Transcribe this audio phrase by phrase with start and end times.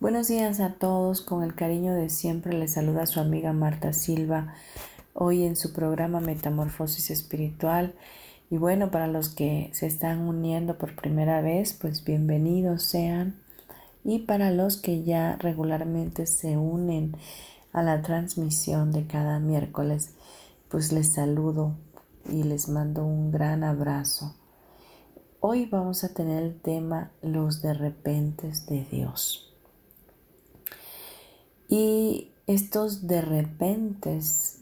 [0.00, 4.54] Buenos días a todos, con el cariño de siempre les saluda su amiga Marta Silva,
[5.12, 7.96] hoy en su programa Metamorfosis Espiritual.
[8.48, 13.40] Y bueno, para los que se están uniendo por primera vez, pues bienvenidos sean.
[14.04, 17.16] Y para los que ya regularmente se unen
[17.72, 20.14] a la transmisión de cada miércoles,
[20.68, 21.74] pues les saludo
[22.30, 24.36] y les mando un gran abrazo.
[25.40, 29.47] Hoy vamos a tener el tema los de repentes de Dios.
[31.68, 34.20] Y estos de repente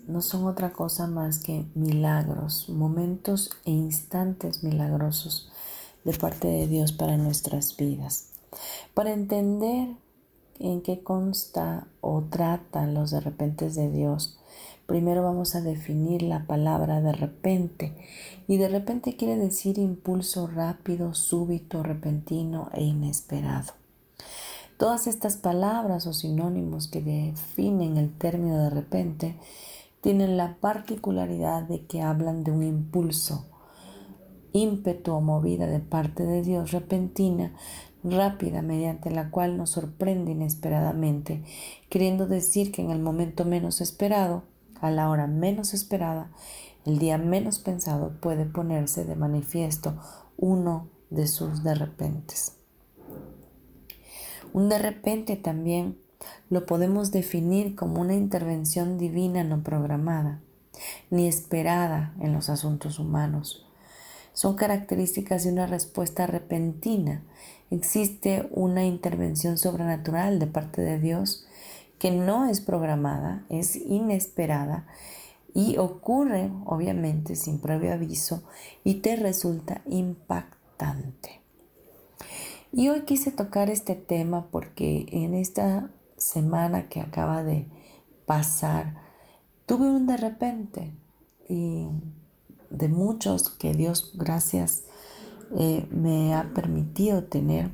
[0.08, 5.48] no son otra cosa más que milagros, momentos e instantes milagrosos
[6.02, 8.32] de parte de Dios para nuestras vidas.
[8.92, 9.88] Para entender
[10.58, 14.36] en qué consta o tratan los de repente de Dios,
[14.86, 17.92] primero vamos a definir la palabra de repente.
[18.48, 23.86] Y de repente quiere decir impulso rápido, súbito, repentino e inesperado.
[24.77, 29.36] Todas estas palabras o sinónimos que definen el término de repente
[30.02, 33.46] tienen la particularidad de que hablan de un impulso,
[34.52, 37.55] ímpetu o movida de parte de Dios repentina,
[38.05, 41.42] rápida, mediante la cual nos sorprende inesperadamente,
[41.89, 44.42] queriendo decir que en el momento menos esperado,
[44.83, 46.30] a la hora menos esperada,
[46.84, 49.95] el día menos pensado puede ponerse de manifiesto
[50.36, 52.55] uno de sus de repentes.
[54.56, 55.98] Un de repente también
[56.48, 60.40] lo podemos definir como una intervención divina no programada,
[61.11, 63.66] ni esperada en los asuntos humanos.
[64.33, 67.22] Son características de una respuesta repentina.
[67.70, 71.46] Existe una intervención sobrenatural de parte de Dios
[71.98, 74.86] que no es programada, es inesperada
[75.52, 78.42] y ocurre obviamente sin previo aviso
[78.84, 81.45] y te resulta impactante.
[82.72, 87.68] Y hoy quise tocar este tema porque en esta semana que acaba de
[88.27, 88.96] pasar,
[89.66, 90.92] tuve un de repente
[91.48, 91.86] y
[92.70, 94.84] de muchos que Dios, gracias,
[95.56, 97.70] eh, me ha permitido tener.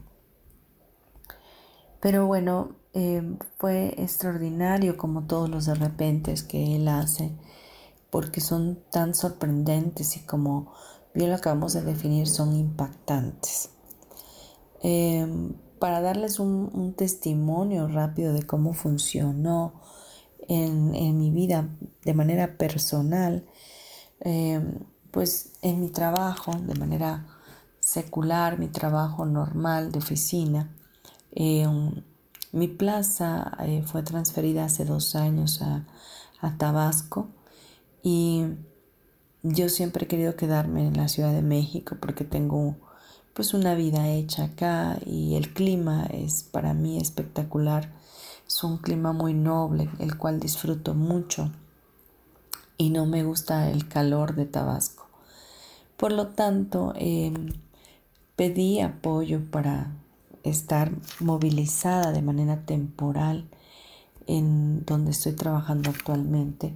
[2.01, 3.23] Pero bueno, eh,
[3.59, 7.33] fue extraordinario como todos los de repente que Él hace,
[8.11, 10.73] porque son tan sorprendentes y como
[11.15, 13.72] bien lo acabamos de definir, son impactantes.
[14.83, 19.75] Em, para darles un, testimonio rápido de cómo funcionó
[20.49, 21.69] en, mi vida
[22.05, 23.45] de manera personal,
[24.21, 27.27] em, pues en mi trabajo, de manera
[27.81, 30.71] secular, mi trabajo normal de oficina,
[31.33, 32.03] em,
[32.53, 35.87] mi plaza eh, fue transferida hace dos años a,
[36.41, 37.29] a Tabasco
[38.03, 38.45] y
[39.43, 42.77] yo siempre he querido quedarme en la Ciudad de México porque tengo
[43.35, 47.91] pues una vida hecha acá y el clima es para mí espectacular.
[48.47, 51.51] Es un clima muy noble, el cual disfruto mucho
[52.77, 55.07] y no me gusta el calor de Tabasco.
[55.97, 57.53] Por lo tanto, em,
[58.37, 59.93] pedí apoyo para
[60.43, 60.91] estar
[61.21, 63.49] movilizada de manera temporal
[64.27, 66.75] en donde estoy trabajando actualmente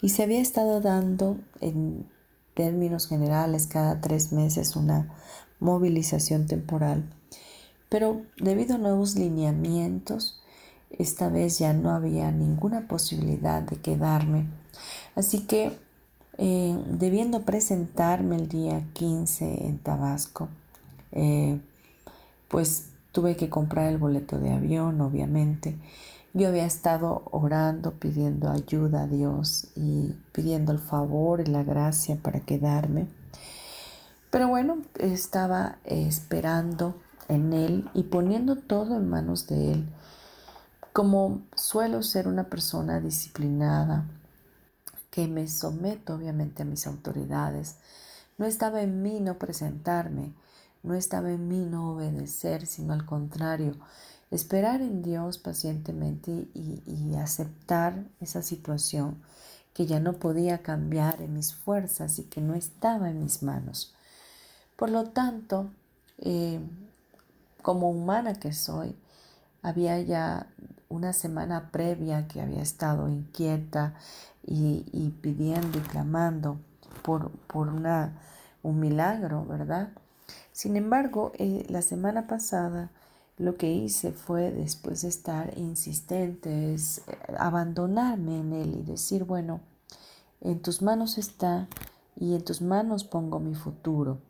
[0.00, 2.06] y se había estado dando en
[2.54, 5.14] términos generales cada tres meses una
[5.60, 7.04] movilización temporal.
[7.88, 10.42] Pero debido a nuevos lineamientos,
[10.90, 14.46] esta vez ya no había ninguna posibilidad de quedarme.
[15.14, 15.78] Así que,
[16.38, 20.48] eh, debiendo presentarme el día 15 en Tabasco,
[21.12, 21.60] eh,
[22.48, 25.76] pues tuve que comprar el boleto de avión, obviamente.
[26.34, 32.16] Yo había estado orando, pidiendo ayuda a Dios y pidiendo el favor y la gracia
[32.16, 33.06] para quedarme.
[34.30, 39.88] Pero bueno, estaba esperando en Él y poniendo todo en manos de Él.
[40.92, 44.06] Como suelo ser una persona disciplinada,
[45.10, 47.76] que me someto obviamente a mis autoridades,
[48.36, 50.32] no estaba en mí no presentarme,
[50.82, 53.76] no estaba en mí no obedecer, sino al contrario,
[54.30, 59.20] esperar en Dios pacientemente y, aceptar esa situación
[59.74, 63.94] que ya no podía cambiar en mis fuerzas y que no estaba en mis manos.
[64.78, 65.72] Por lo tanto,
[66.18, 66.60] eh,
[67.62, 68.94] como humana que soy,
[69.60, 70.46] había ya
[70.88, 73.94] una semana previa que había estado inquieta
[74.46, 76.58] y, pidiendo y clamando
[77.02, 78.20] por, por una,
[78.62, 79.88] un milagro, ¿verdad?
[80.52, 82.92] Sin embargo, eh, la semana pasada
[83.36, 86.78] lo que hice fue, después de estar insistente, eh,
[87.36, 89.58] abandonarme en Él y decir, bueno,
[90.40, 91.66] en tus manos está
[92.14, 94.27] y en tus manos pongo mi futuro.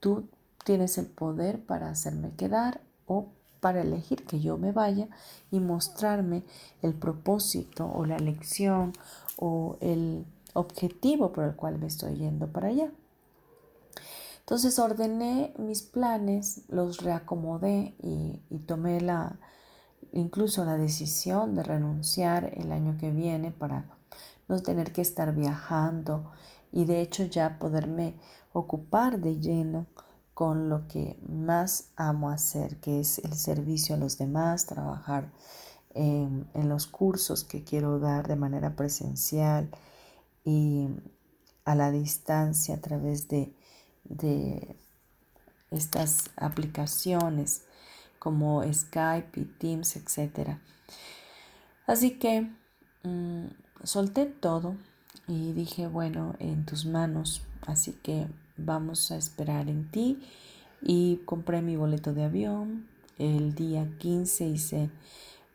[0.00, 0.28] Tú
[0.64, 3.28] tienes el poder para hacerme quedar o
[3.60, 5.08] para elegir que yo me vaya
[5.50, 6.42] y mostrarme
[6.82, 8.92] el propósito o la lección
[9.36, 10.24] o el
[10.54, 12.90] objetivo por el cual me estoy yendo para allá.
[14.40, 19.38] Entonces ordené mis planes, los reacomodé y, y, tomé la,
[20.12, 23.84] incluso la decisión de renunciar el año que viene para
[24.48, 26.32] no tener que estar viajando
[26.72, 28.16] y de hecho ya poderme
[28.52, 29.86] ocupar de lleno
[30.34, 35.30] con lo que más amo hacer, que es el servicio a los demás, trabajar
[35.90, 39.70] en, los cursos que quiero dar de manera presencial
[40.44, 40.88] y
[41.64, 43.54] a la distancia a través de,
[45.70, 47.64] estas aplicaciones
[48.18, 50.58] como Skype y Teams, etc.
[51.86, 52.50] Así que
[53.04, 53.46] mm,
[53.84, 54.76] solté todo
[55.30, 60.20] y dije, bueno, en tus manos, así que vamos a esperar en ti
[60.82, 62.88] y compré mi boleto de avión.
[63.16, 64.90] El día 15 hice,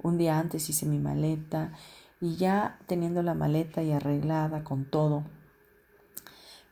[0.02, 1.74] un día antes hice mi maleta
[2.22, 5.26] y ya teniendo la maleta y arreglada con todo,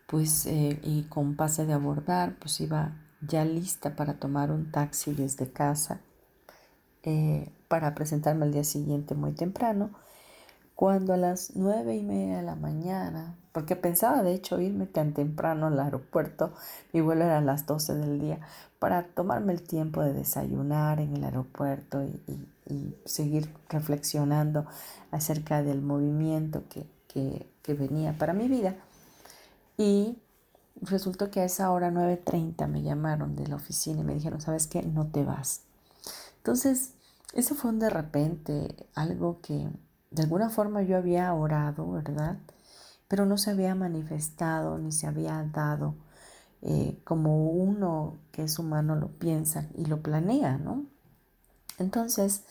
[0.08, 5.14] pues eh, y con pase de abordar, pues iba ya lista para tomar un taxi
[5.14, 6.00] desde casa
[7.04, 9.92] eh, para presentarme al día siguiente muy temprano
[10.76, 15.14] cuando a las nueve y media de la mañana, porque pensaba de hecho irme tan
[15.14, 16.52] temprano al aeropuerto,
[16.92, 18.40] mi vuelo era a las 12 del día,
[18.80, 22.50] para tomarme el tiempo de desayunar en el aeropuerto y,
[23.06, 24.66] seguir reflexionando
[25.12, 26.88] acerca del movimiento que,
[27.62, 28.76] que, venía para mi vida.
[29.78, 30.18] Y
[30.82, 34.66] resultó que a esa hora 9.30 me llamaron de la oficina y me dijeron, ¿sabes
[34.68, 34.82] qué?
[34.82, 35.62] No te vas.
[36.38, 36.94] Entonces,
[37.34, 39.70] eso fue un de repente, algo que
[40.14, 42.38] de alguna forma yo había orado, ¿verdad?
[43.08, 45.96] Pero no se había manifestado ni se había dado
[46.62, 50.86] eh, como uno que es humano lo piensa y lo planea, ¿no?
[51.80, 52.44] Entonces,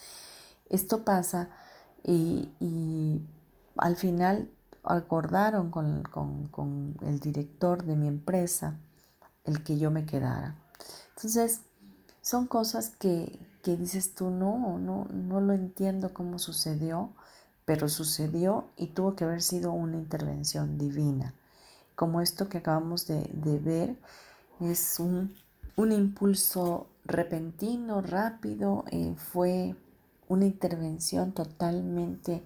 [0.69, 1.51] esto pasa
[2.05, 3.23] y,
[3.77, 4.51] al final
[4.83, 8.77] acordaron con, con, el director de mi empresa
[9.45, 10.57] el que yo me quedara.
[11.17, 11.63] Entonces,
[12.21, 17.13] son cosas que, que dices tú, no, no, no lo entiendo cómo sucedió,
[17.65, 21.35] pero sucedió y tuvo que haber sido una intervención divina.
[21.95, 23.29] Como esto que acabamos de,
[23.59, 23.97] ver,
[24.61, 25.35] es un,
[25.77, 29.77] impulso repentino, rápido, eh, fue
[30.29, 32.43] una intervención totalmente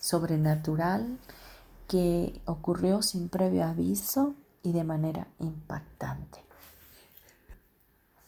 [0.00, 1.18] sobrenatural
[1.88, 6.44] que ocurrió sin previo aviso y de manera impactante.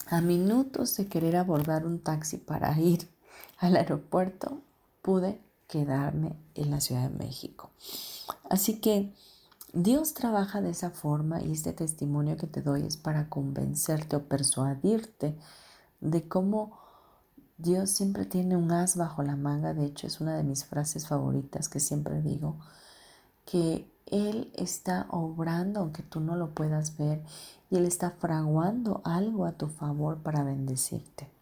[0.09, 3.09] A minutos de querer abordar un taxi para ir
[3.59, 4.61] al aeropuerto,
[5.03, 7.71] pude quedarme en la Ciudad de México.
[8.49, 9.13] Así que
[9.73, 14.23] Dios trabaja de esa forma y este testimonio que te doy es para convencerte o
[14.25, 15.37] persuadirte
[16.01, 16.79] de cómo
[17.59, 19.75] Dios siempre tiene un as bajo la manga.
[19.75, 22.57] De hecho, es una de mis frases favoritas que siempre digo,
[23.45, 27.23] que Él está obrando aunque tú no lo puedas ver
[27.71, 31.36] y Él está fraguando algo a tu favor para bendecirte.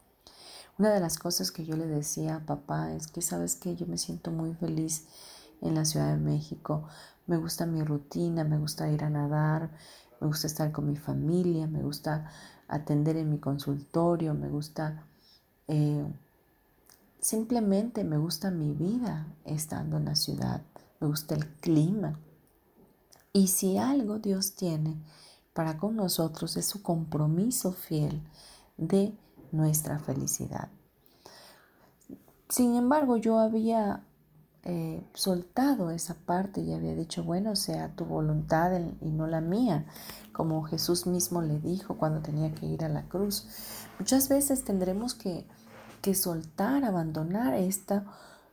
[0.77, 3.87] Una de las cosas que yo le decía a papá es que, sabes que yo
[3.87, 5.07] me siento muy feliz
[5.61, 6.85] en la Ciudad de México.
[7.27, 9.71] Me gusta mi rutina, me gusta ir a nadar,
[10.21, 12.29] me gusta estar con mi familia, me gusta
[12.67, 15.07] atender en mi consultorio, me gusta...
[15.69, 16.05] Eh,
[17.21, 20.63] simplemente me gusta mi vida estando en la ciudad,
[21.01, 22.19] me gusta el clima.
[23.33, 24.97] Y si algo Dios tiene
[25.55, 28.21] para con nosotros es su compromiso fiel
[28.77, 29.17] de
[29.55, 30.69] nuestra felicidad.
[32.49, 34.05] Sin embargo, yo había
[34.65, 39.87] eh, soltado esa parte y había dicho, bueno, sea tu voluntad y no la mía,
[40.33, 43.47] como Jesús mismo le dijo cuando tenía que ir a la cruz.
[43.99, 45.47] Muchas veces tendremos que,
[46.15, 48.05] soltar, abandonar esta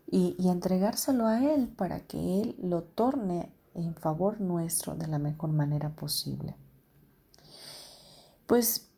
[0.10, 5.20] y, y entregárselo a Él para que Él lo torne en favor nuestro de la
[5.20, 6.56] mejor manera posible.
[8.48, 8.91] Pues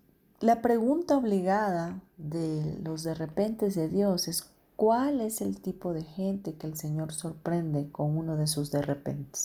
[0.44, 6.04] la pregunta obligada de los de repente de Dios es cuál es el tipo de
[6.04, 9.40] gente que el Señor sorprende con uno de sus de repente.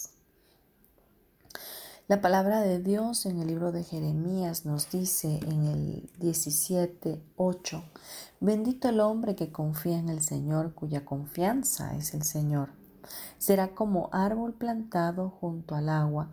[2.08, 7.84] La palabra de Dios en el libro de Jeremías nos dice en el 17:8,
[8.40, 12.70] bendito el hombre que confía en el Señor, cuya confianza es el Señor.
[13.38, 16.30] Será como árbol plantado junto al agua,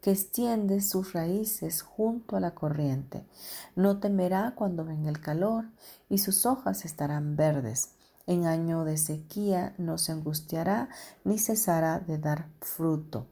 [0.00, 3.26] que extiende sus raíces junto a la corriente.
[3.74, 5.66] No temerá cuando venga el calor,
[6.08, 7.90] y sus hojas estarán verdes.
[8.26, 10.88] En año de sequía no se angustiará
[11.24, 13.26] ni cesará de dar fruto.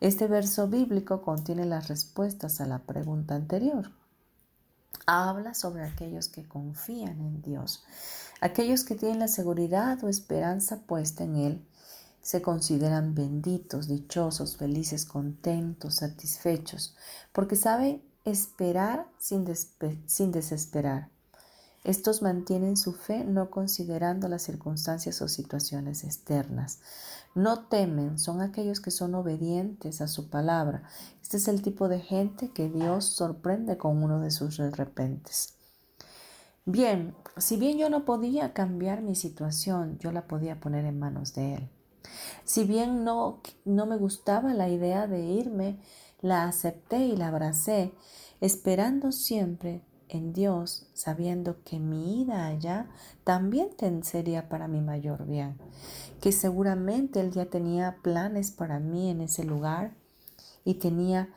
[0.00, 3.92] Este verso bíblico contiene las respuestas a la pregunta anterior.
[5.06, 7.84] Habla sobre aquellos que confían en Dios,
[8.40, 11.66] aquellos que tienen la seguridad o esperanza puesta en Él
[12.22, 16.96] se consideran benditos, dichosos, felices, contentos, satisfechos,
[17.32, 21.10] porque saben esperar sin, desesperar.
[21.82, 26.78] Estos mantienen su fe no considerando las circunstancias o situaciones externas.
[27.34, 30.84] No temen, son aquellos que son obedientes a su palabra.
[31.20, 35.54] Este es el tipo de gente que Dios sorprende con uno de sus repentes.
[36.64, 41.34] Bien, si bien yo no podía cambiar mi situación, yo la podía poner en manos
[41.34, 41.70] de Él.
[42.44, 45.78] Si bien no, no me gustaba la idea de irme,
[46.20, 47.92] la acepté y la abracé,
[48.40, 52.86] esperando siempre en Dios, sabiendo que mi ida allá
[53.24, 53.70] también
[54.02, 55.56] sería para mi mayor bien,
[56.20, 59.94] que seguramente Él ya tenía planes para mí en ese lugar
[60.64, 61.30] y tenía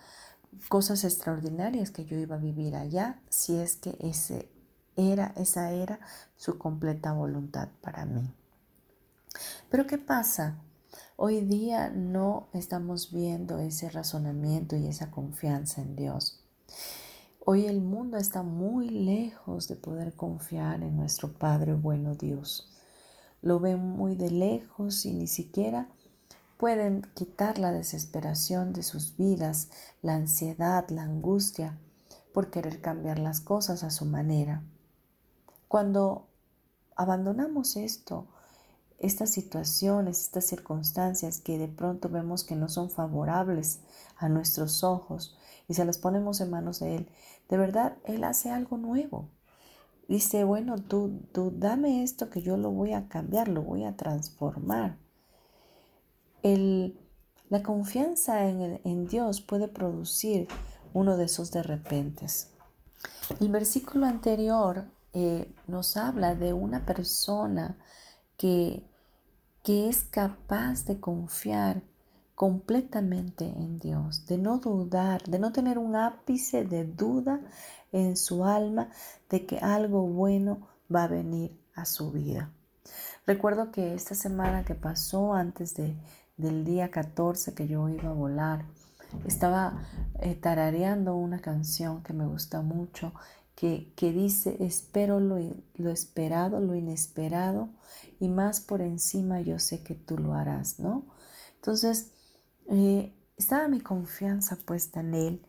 [0.68, 4.50] cosas extraordinarias que yo iba a vivir allá, si es que ese
[4.96, 6.00] era, esa era
[6.36, 8.34] su completa voluntad para mí.
[9.70, 10.60] Pero ¿qué pasa?
[11.18, 16.44] Hoy día no estamos viendo ese razonamiento y esa confianza en Dios.
[17.46, 22.72] Hoy el mundo está muy lejos de poder confiar en nuestro Padre bueno Dios.
[23.42, 25.88] Lo ven muy de lejos y ni siquiera
[26.58, 29.70] pueden quitar la desesperación de sus vidas,
[30.02, 31.78] la ansiedad, la angustia
[32.34, 34.64] por querer cambiar las cosas a su manera.
[35.68, 36.28] Cuando
[36.96, 38.28] abandonamos esto,
[39.00, 43.82] estas situaciones, estas circunstancias que de pronto vemos que no son favorables
[44.18, 45.38] a nuestros ojos
[45.68, 47.10] y se las ponemos en manos de Él,
[47.50, 49.30] de verdad Él hace algo nuevo.
[50.08, 53.96] Dice, bueno, tú, tú dame esto que yo lo voy a cambiar, lo voy a
[53.98, 54.98] transformar.
[56.44, 57.00] El,
[57.50, 60.48] la confianza en, en Dios puede producir
[60.94, 62.52] uno de esos de repentes.
[63.40, 67.78] El versículo anterior eh, nos habla de una persona
[68.38, 68.84] que,
[69.64, 71.82] que es capaz de confiar
[72.36, 77.40] completamente en Dios, de no dudar, de no tener un ápice de duda
[77.92, 78.90] en su alma
[79.30, 82.52] de que algo bueno va a venir a su vida.
[83.26, 85.96] Recuerdo que esta semana que pasó antes de,
[86.38, 88.66] del día 14 que yo iba a volar,
[89.26, 89.82] estaba
[90.20, 93.14] eh, tarareando una canción que me gusta mucho
[93.56, 95.38] que, dice, espero lo,
[95.76, 97.70] lo, esperado, lo inesperado,
[98.20, 101.06] y más por encima yo sé que tú lo harás, ¿no?
[101.56, 102.12] Entonces,
[102.70, 105.42] eh, estaba mi confianza puesta en Él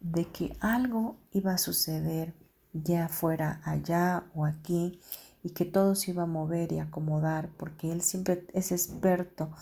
[0.00, 2.34] de que algo iba a suceder,
[2.72, 5.00] ya fuera allá o aquí,
[5.44, 9.52] y que todo se iba a mover y acomodar, porque Él siempre es experto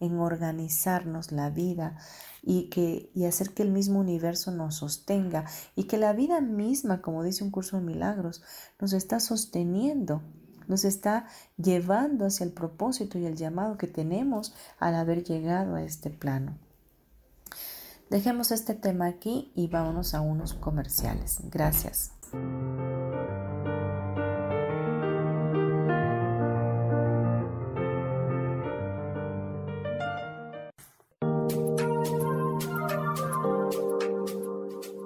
[0.00, 1.98] en organizarnos la vida
[2.42, 5.44] y, que, y hacer que el mismo universo nos sostenga
[5.74, 8.42] y que la vida misma, como dice un curso de milagros,
[8.80, 10.22] nos está sosteniendo,
[10.68, 15.82] nos está llevando hacia el propósito y el llamado que tenemos al haber llegado a
[15.82, 16.56] este plano.
[18.10, 21.38] Dejemos este tema aquí y vámonos a unos comerciales.
[21.50, 22.12] Gracias.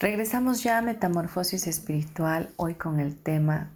[0.00, 3.68] Regresamos ya a Metamorfosis Espiritual, hoy con el tema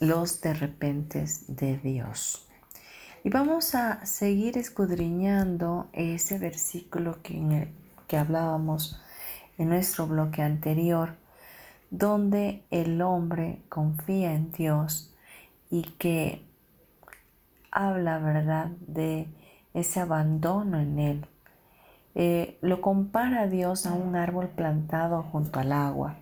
[0.00, 2.46] Los de repentes de Dios.
[3.24, 7.72] Y vamos a seguir escudriñando ese versículo que,
[8.06, 9.00] que hablábamos
[9.56, 11.16] en nuestro bloque anterior,
[11.88, 15.14] donde el hombre confía en Dios
[15.70, 16.44] y que
[17.70, 19.26] habla, ¿verdad?, de
[19.72, 21.26] ese abandono en Él
[22.14, 26.16] eh, lo compara Dios a un árbol plantado junto al agua.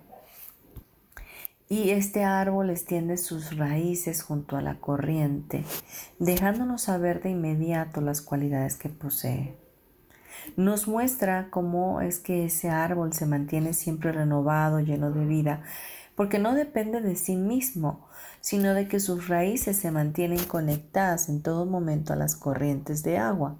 [1.67, 5.63] Y este árbol extiende sus raíces junto a la corriente,
[6.19, 9.55] dejándonos saber de inmediato las cualidades que posee.
[10.57, 15.63] Nos muestra cómo es que ese árbol se mantiene siempre renovado, lleno de vida,
[16.15, 18.05] porque no depende de sí mismo,
[18.41, 23.17] sino de que sus raíces se mantienen conectadas en todo momento a las corrientes de
[23.17, 23.55] agua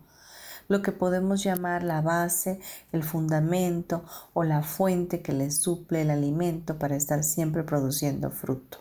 [0.71, 2.61] lo que podemos llamar la base,
[2.93, 8.77] el fundamento o la fuente que le suple el alimento para estar siempre produciendo fruto.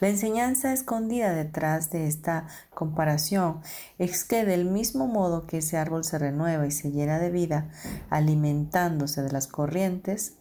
[0.00, 3.62] La enseñanza escondida detrás de esta comparación
[3.96, 7.70] es que del mismo modo que ese árbol se renueva y se llena de vida,
[8.10, 10.34] alimentándose de las corrientes,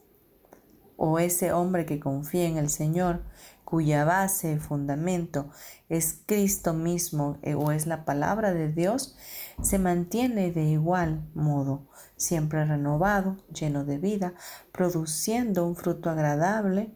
[0.97, 3.21] o ese hombre que confía en el Señor,
[3.65, 5.49] cuya base, fundamento
[5.89, 9.17] es Cristo mismo eh, o es la palabra de Dios,
[9.61, 14.33] se mantiene de igual modo, siempre renovado, lleno de vida,
[14.71, 16.93] produciendo un fruto agradable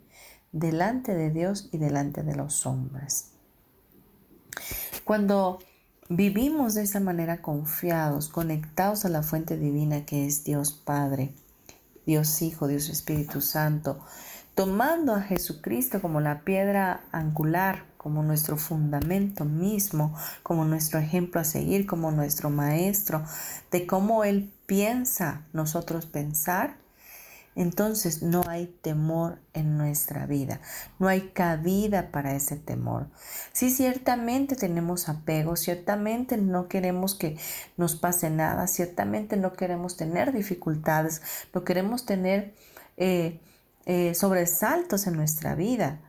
[0.51, 3.31] delante de Dios y delante de los hombres.
[5.03, 5.59] Cuando
[6.07, 11.33] vivimos de esa manera confiados, conectados a la fuente divina que es Dios Padre,
[12.05, 13.99] Dios Hijo, Dios Espíritu Santo,
[14.59, 21.45] tomando a Jesucristo como la piedra angular como nuestro fundamento mismo, como nuestro ejemplo a
[21.45, 23.23] seguir, como nuestro maestro,
[23.71, 26.75] de cómo Él piensa nosotros pensar,
[27.55, 30.59] entonces no hay temor en nuestra vida,
[30.99, 33.07] no hay cabida para ese temor.
[33.53, 37.37] Sí, ciertamente tenemos apego, ciertamente no queremos que
[37.77, 41.21] nos pase nada, ciertamente no queremos tener dificultades,
[41.53, 42.53] no queremos tener
[42.97, 43.39] eh,
[43.89, 45.99] eh, sobresaltos en nuestra vida.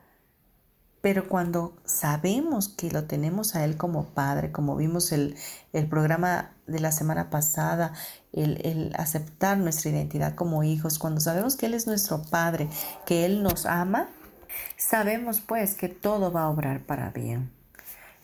[1.01, 5.35] Pero cuando sabemos que lo tenemos a Él como Padre, como vimos el,
[5.73, 7.95] el programa de la semana pasada,
[8.35, 12.69] el, el, aceptar nuestra identidad como hijos, cuando sabemos que Él es nuestro Padre,
[13.07, 14.11] que Él nos ama,
[14.77, 17.51] sabemos pues que todo va a obrar para bien.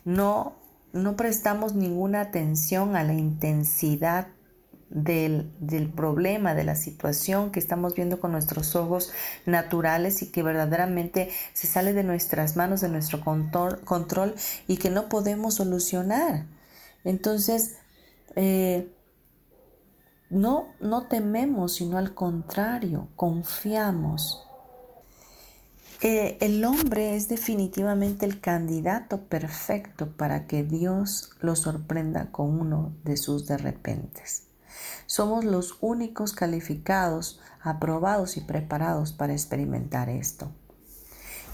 [0.04, 0.52] No,
[0.92, 4.26] no prestamos ninguna atención a la intensidad
[4.90, 9.12] del, problema, de la situación que estamos viendo con nuestros ojos
[9.44, 14.34] naturales y que verdaderamente se sale de nuestras manos, de nuestro control,
[14.66, 16.46] y que no podemos solucionar.
[17.04, 17.76] Entonces,
[18.36, 18.92] eh,
[20.30, 24.42] no, no tememos, sino al contrario, confiamos.
[26.02, 32.92] Eh, el hombre es definitivamente el candidato perfecto para que Dios lo sorprenda con uno
[33.04, 34.45] de sus de repentes.
[35.06, 40.50] Somos los únicos calificados, aprobados y preparados para experimentar esto.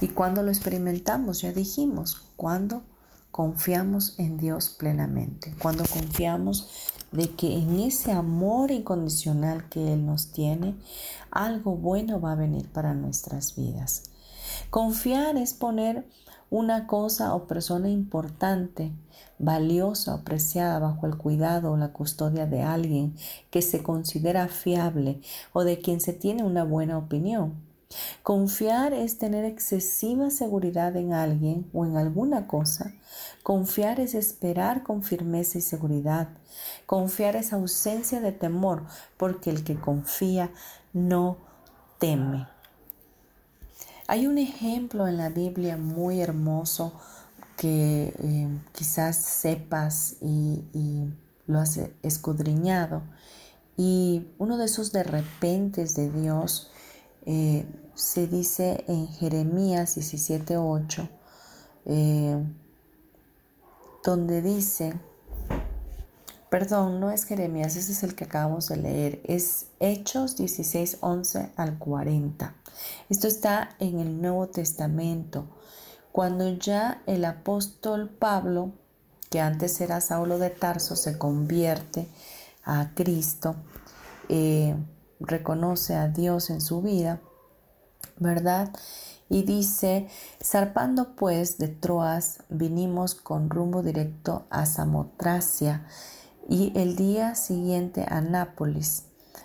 [0.01, 2.83] Y cuando lo experimentamos, ya dijimos, cuando
[3.31, 6.69] confiamos en Dios plenamente, cuando confiamos
[7.13, 10.75] de que en ese amor incondicional que Él nos tiene,
[11.31, 14.05] algo bueno va a venir para nuestras vidas.
[14.71, 16.07] Confiar es poner
[16.53, 18.93] una cosa o persona importante,
[19.38, 20.21] valiosa o
[20.81, 23.17] bajo el cuidado o la custodia de alguien
[23.51, 25.23] que se considera fiable
[25.55, 27.55] o de quien se tiene una buena opinión.
[28.23, 32.93] Confiar es tener excesiva seguridad en alguien o en alguna cosa.
[33.43, 36.29] Confiar es esperar con firmeza y seguridad.
[36.85, 38.85] Confiar es ausencia de temor,
[39.17, 40.51] porque el que confía
[40.93, 41.38] no
[41.99, 42.52] teme.
[44.09, 46.93] Hay un ejemplo en la Biblia muy hermoso
[47.57, 50.65] que eh, quizás sepas y,
[51.47, 53.03] lo has escudriñado.
[53.77, 56.71] Y uno de esos de repentes de Dios
[57.27, 61.09] eh, se dice en Jeremías 17:8,
[61.87, 62.45] eh,
[64.05, 64.95] donde dice,
[66.49, 71.79] perdón, no es Jeremías, ese es el que acabamos de leer, es Hechos 16:11 al
[71.79, 72.55] 40.
[73.09, 75.47] Esto está en el Nuevo Testamento,
[76.12, 78.73] cuando ya el apóstol Pablo,
[79.31, 82.07] que antes era Saulo de Tarso, se convierte
[82.64, 83.57] a Cristo,
[84.29, 84.77] eh,
[85.21, 87.21] reconoce a Dios en su vida,
[88.18, 88.73] ¿verdad?
[89.29, 90.09] Y dice,
[90.42, 95.87] zarpando pues de Troas, vinimos con rumbo directo a Samotracia
[96.49, 99.05] y el día siguiente a Nápoles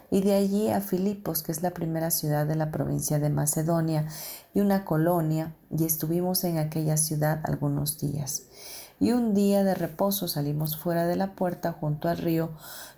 [0.10, 4.08] y de allí a Filipos, que es la primera ciudad de la provincia de Macedonia
[4.54, 8.43] y una colonia, y estuvimos en aquella ciudad algunos días.
[9.00, 12.52] Y un día de reposo salimos fuera de la puerta junto al río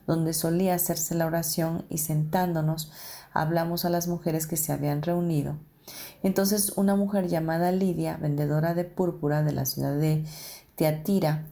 [0.08, 2.92] donde solía hacerse la oración y sentándonos
[3.34, 5.58] hablamos a las mujeres que se habían reunido.
[6.24, 10.26] Entonces una mujer llamada Lidia, vendedora de púrpura de la ciudad de
[10.76, 11.46] Teatira,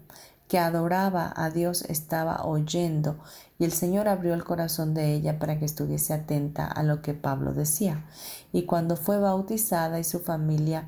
[0.47, 3.17] que adoraba a Dios, estaba oyendo
[3.59, 7.13] y el Señor abrió el corazón de ella para que estuviese atenta a lo que
[7.13, 8.05] Pablo decía.
[8.53, 10.87] Y cuando fue bautizada y su familia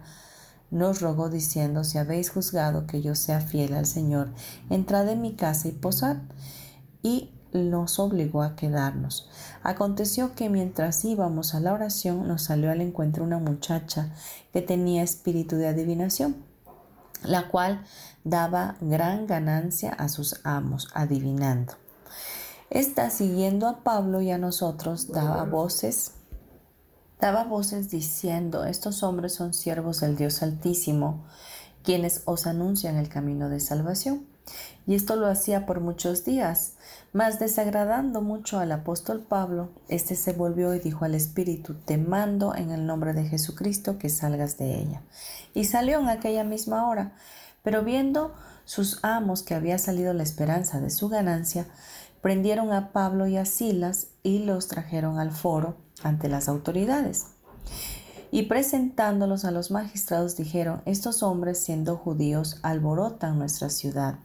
[0.72, 4.30] nos rogó diciendo, si habéis juzgado que yo sea fiel al Señor,
[4.70, 6.18] entrad en mi casa y posad.
[7.02, 9.30] Y nos obligó a quedarnos.
[9.64, 14.14] Aconteció que mientras íbamos a la oración nos salió al encuentro una muchacha
[14.54, 16.36] que tenía espíritu de adivinación,
[17.24, 17.84] la cual
[18.24, 21.74] daba gran ganancia a sus amos, adivinando.
[22.70, 26.12] Esta, siguiendo a Pablo y a nosotros, daba voces,
[27.20, 31.26] daba voces diciendo, estos hombres son siervos del Dios Altísimo,
[31.84, 34.28] quienes os anuncian el camino de salvación.
[34.86, 36.74] Y esto lo hacía por muchos días,
[37.14, 42.56] mas desagradando mucho al apóstol Pablo, éste se volvió y dijo al Espíritu, te mando
[42.56, 45.02] en el nombre de Jesucristo que salgas de ella.
[45.54, 47.14] Y salió en aquella misma hora,
[47.64, 48.34] pero viendo
[48.66, 51.68] sus amos que había salido la esperanza de su ganancia,
[52.22, 57.28] prendieron a Pablo y a Silas y los trajeron al foro ante las autoridades.
[58.32, 64.20] Y presentándolos a los magistrados dijeron, estos hombres siendo judíos alborotan nuestra ciudad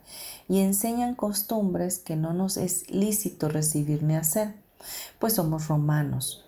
[0.47, 4.55] y enseñan costumbres que no nos es lícito recibir ni hacer,
[5.19, 6.44] pues somos romanos.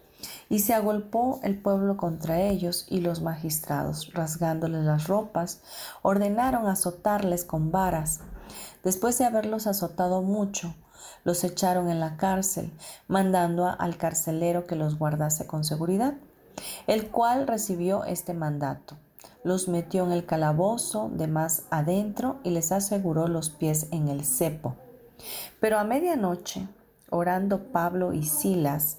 [0.49, 5.61] Y se agolpó el pueblo contra ellos y los magistrados, rasgándoles las ropas,
[6.03, 8.21] ordenaron azotarles con varas.
[8.85, 10.75] Después de haberlos azotado mucho,
[11.25, 12.73] los echaron en la cárcel,
[13.09, 16.15] mandando al carcelero que los guardase con seguridad,
[16.87, 18.97] el cual recibió este mandato.
[19.43, 24.25] Los metió en el calabozo de más adentro y les aseguró los pies en el
[24.25, 24.77] cepo.
[25.61, 26.69] Pero a medianoche,
[27.11, 28.99] orando Pablo y Silas,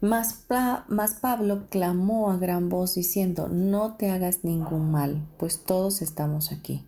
[0.00, 0.44] Mas,
[1.20, 6.84] Pablo clamó a gran voz diciendo, no te hagas ningún mal, pues todos estamos aquí.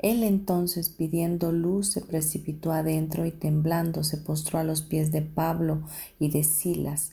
[0.00, 5.22] Él entonces, pidiendo luz, se precipitó adentro y temblando se postró a los pies de
[5.22, 5.82] Pablo
[6.18, 7.12] y de Silas,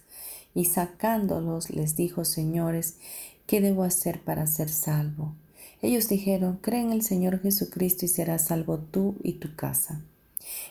[0.55, 2.97] y sacándolos les dijo, Señores,
[3.45, 5.35] ¿qué debo hacer para ser salvo?
[5.83, 10.01] Ellos dijeron, Cree en el Señor Jesucristo y serás salvo tú y tu casa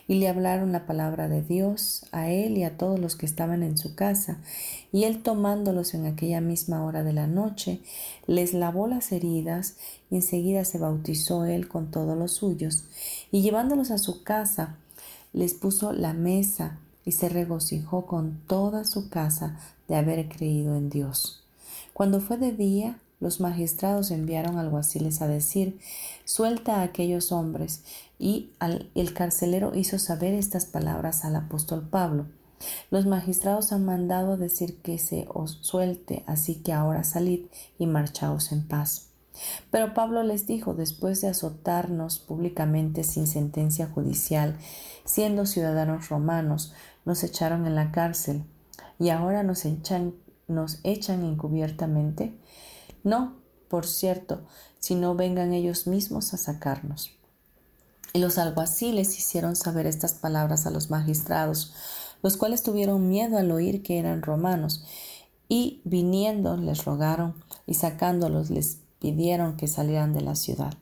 [0.07, 3.63] y le hablaron la palabra de Dios a él y a todos los que estaban
[3.63, 4.39] en su casa,
[4.91, 7.81] y él tomándolos en aquella misma hora de la noche,
[8.25, 9.75] les lavó las heridas,
[10.09, 12.85] y enseguida se bautizó él con todos los suyos,
[13.31, 14.77] y llevándolos a su casa,
[15.33, 20.89] les puso la mesa, y se regocijó con toda su casa de haber creído en
[20.89, 21.43] Dios.
[21.93, 25.79] Cuando fue de día, los magistrados enviaron alguaciles a decir,
[26.25, 27.83] suelta a aquellos hombres,
[28.19, 28.51] y
[28.95, 32.27] el carcelero hizo saber estas palabras al apóstol Pablo.
[32.89, 37.45] Los magistrados han mandado decir que se os suelte, así que ahora salid
[37.77, 39.09] y marchaos en paz.
[39.69, 44.57] Pero Pablo les dijo, después de azotarnos públicamente sin sentencia judicial,
[45.05, 46.73] siendo ciudadanos romanos,
[47.05, 48.43] nos echaron en la cárcel
[48.97, 50.15] y ahora nos echan,
[50.47, 52.39] nos echan encubiertamente.
[53.03, 53.35] No,
[53.69, 54.41] por cierto,
[54.79, 57.16] si no vengan ellos mismos a sacarnos.
[58.13, 61.73] Y los alguaciles hicieron saber estas palabras a los magistrados,
[62.23, 64.83] los cuales tuvieron miedo al oír que eran romanos,
[65.49, 70.73] y viniendo les rogaron y sacándolos les pidieron que salieran de la ciudad.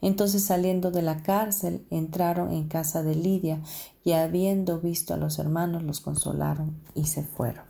[0.00, 3.60] Entonces saliendo de la cárcel entraron en casa de Lidia
[4.04, 7.64] y habiendo visto a los hermanos los consolaron y se fueron.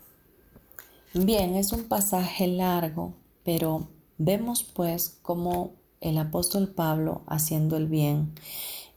[1.14, 8.34] Bien, es un pasaje largo, pero vemos pues cómo el apóstol Pablo haciendo el bien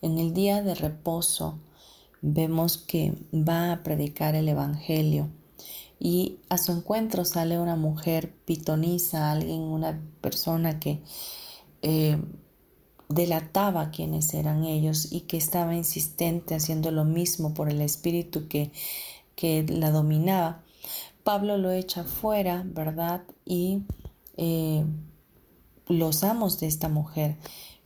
[0.01, 1.59] en el día de reposo
[2.21, 5.29] vemos que va a predicar el Evangelio
[5.99, 11.01] y a su encuentro sale una mujer pitoniza, alguien, una persona que
[11.81, 12.17] eh,
[13.09, 18.71] delataba quiénes eran ellos y que estaba insistente haciendo lo mismo por el espíritu que,
[19.35, 20.63] que la dominaba.
[21.23, 23.23] Pablo lo echa fuera, ¿verdad?
[23.45, 23.83] Y
[24.37, 24.85] eh,
[25.87, 27.35] los amos de esta mujer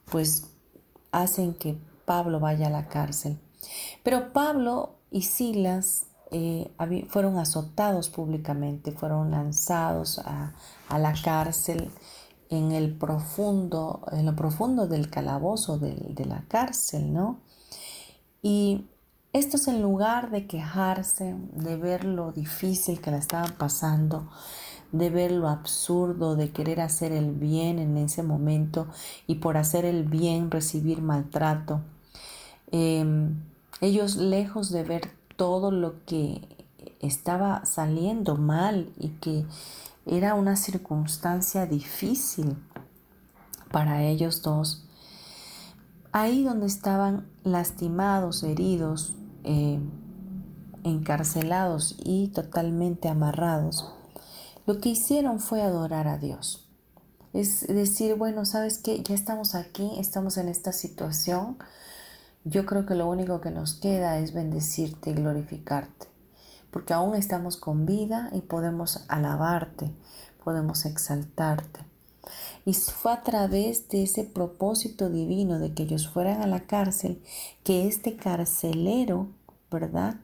[0.06, 0.52] pues
[1.12, 3.40] hacen que Pablo vaya a la cárcel.
[4.04, 6.72] Pero Pablo y Silas eh,
[7.10, 10.54] fueron azotados públicamente, fueron lanzados a,
[10.90, 11.92] la cárcel
[12.50, 17.40] en el profundo, en lo profundo del calabozo de, la cárcel, ¿no?
[18.42, 18.86] Y
[19.32, 24.30] estos en lugar de quejarse, de ver lo difícil que la estaban pasando,
[24.92, 28.88] de ver lo absurdo de querer hacer el bien en ese momento
[29.28, 31.82] y por hacer el bien recibir maltrato,
[32.76, 33.40] Em,
[33.82, 36.42] ellos lejos de ver todo lo que
[37.02, 39.46] estaba saliendo mal y que
[40.08, 42.58] era una circunstancia difícil
[43.72, 44.88] para ellos dos,
[46.12, 49.80] ahí donde estaban lastimados, heridos, eh,
[50.84, 53.94] encarcelados y totalmente amarrados,
[54.66, 56.68] lo que hicieron fue adorar a Dios.
[57.34, 61.58] Es decir, bueno, sabes que ya estamos aquí, estamos en esta situación,
[62.46, 66.08] yo creo que lo único que nos queda es bendecirte y glorificarte,
[66.72, 69.92] porque aún estamos con vida y podemos alabarte,
[70.44, 71.80] podemos exaltarte.
[72.66, 77.22] Y fue a través de ese propósito divino de que ellos fueran a la cárcel
[77.64, 79.28] que este carcelero,
[79.70, 80.16] ¿verdad?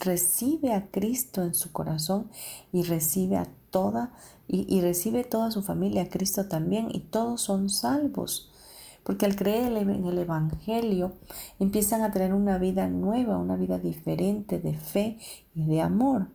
[0.00, 2.30] Recibe a Cristo en su corazón
[2.72, 4.12] y recibe a toda
[4.50, 8.50] y, recibe toda su familia a Cristo también y todos son salvos
[9.08, 11.14] porque al creer en el Evangelio
[11.58, 15.18] empiezan a tener una vida nueva, una vida diferente de fe
[15.54, 16.26] y de amor.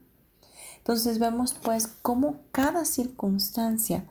[0.80, 4.06] Entonces vemos pues cómo cada circunstancia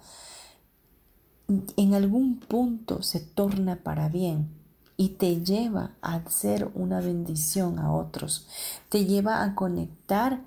[1.77, 4.49] en algún punto se torna para bien
[4.97, 8.47] y te lleva a ser una bendición a otros,
[8.89, 10.45] te lleva a conectar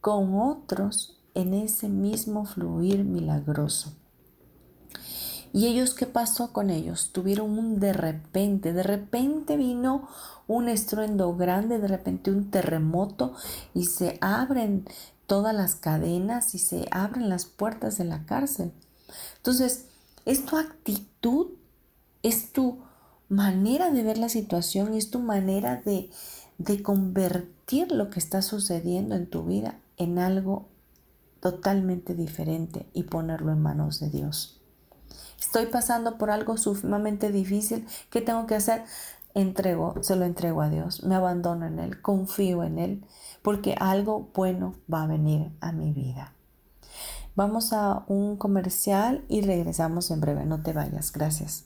[0.00, 3.92] con otros en ese mismo fluir milagroso.
[5.52, 7.10] ¿Y ellos qué pasó con ellos?
[7.12, 10.08] Tuvieron un de repente, de repente vino
[10.46, 13.34] un estruendo grande, de repente un terremoto
[13.74, 14.86] y se abren
[15.26, 18.72] todas las cadenas y se abren las puertas de la cárcel.
[19.38, 19.86] Entonces,
[20.24, 21.48] es tu actitud,
[22.22, 22.78] es tu
[23.28, 26.10] manera de ver la situación, es tu manera de,
[26.58, 30.68] de convertir lo que está sucediendo en tu vida en algo
[31.40, 34.60] totalmente diferente y ponerlo en manos de Dios.
[35.40, 37.86] Estoy pasando por algo sumamente difícil.
[38.10, 38.84] ¿Qué tengo que hacer?
[39.34, 43.04] Entrego, se lo entrego a Dios, me abandono en Él, confío en Él,
[43.42, 46.32] porque algo bueno va a venir a mi vida.
[47.34, 50.46] Vamos a un comercial y regresamos en breve.
[50.46, 51.12] No te vayas.
[51.12, 51.65] Gracias.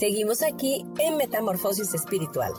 [0.00, 2.54] Seguimos aquí en Metamorfosis Espiritual.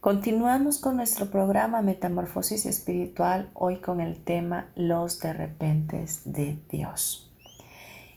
[0.00, 7.30] Continuamos con nuestro programa Metamorfosis Espiritual, hoy con el tema Los de repentes de Dios.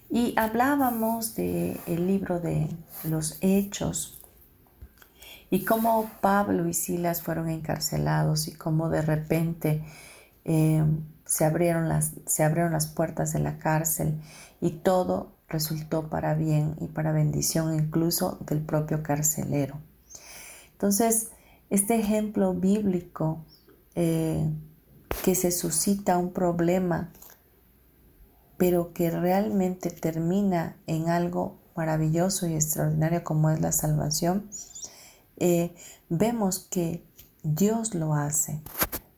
[0.10, 2.70] Y hablábamos del el libro de
[3.04, 4.17] los Hechos
[5.50, 9.84] y cómo Pablo y Silas fueron encarcelados y cómo de repente
[10.46, 10.84] eh,
[11.26, 14.20] se, abrieron las, se abrieron las puertas de la cárcel
[14.60, 19.80] y todo resultó para bien y para bendición incluso del propio carcelero.
[20.74, 21.30] Entonces,
[21.70, 23.46] este ejemplo bíblico
[23.96, 24.50] eh,
[25.24, 27.12] que se suscita un problema,
[28.58, 34.50] pero que realmente termina en algo maravilloso y extraordinario como es la salvación,
[35.38, 35.76] eh,
[36.10, 37.04] vemos que
[37.43, 38.62] Dios lo hace.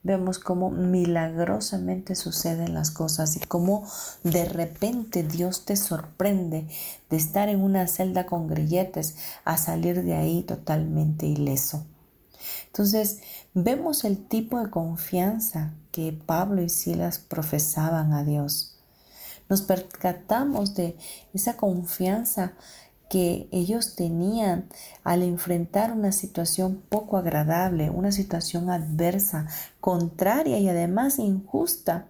[0.01, 3.86] Vemos cómo milagrosamente suceden las cosas y cómo
[4.23, 6.69] de repente Dios te sorprende
[7.10, 11.86] de estar en una celda con grilletes a salir de ahí totalmente ileso.
[12.67, 13.19] Entonces,
[13.53, 18.77] vemos el tipo de confianza que Pablo y Silas profesaban a Dios.
[19.49, 20.95] Nos percatamos de
[21.34, 22.53] esa confianza
[23.10, 24.69] que ellos tenían
[25.04, 29.48] al enfrentar una situación poco agradable, una situación adversa,
[29.82, 32.06] contraria y además injusta.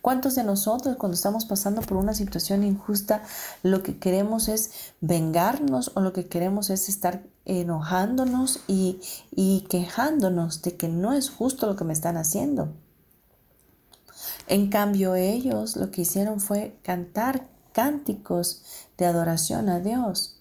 [0.00, 3.22] ¿Cuántos de nosotros cuando estamos pasando por una situación injusta
[3.62, 4.70] lo que queremos es
[5.00, 11.30] vengarnos o lo que queremos es estar enojándonos y, y quejándonos de que no es
[11.30, 12.72] justo lo que me están haciendo?
[14.46, 18.62] En cambio ellos lo que hicieron fue cantar cánticos
[18.98, 20.40] de adoración a Dios.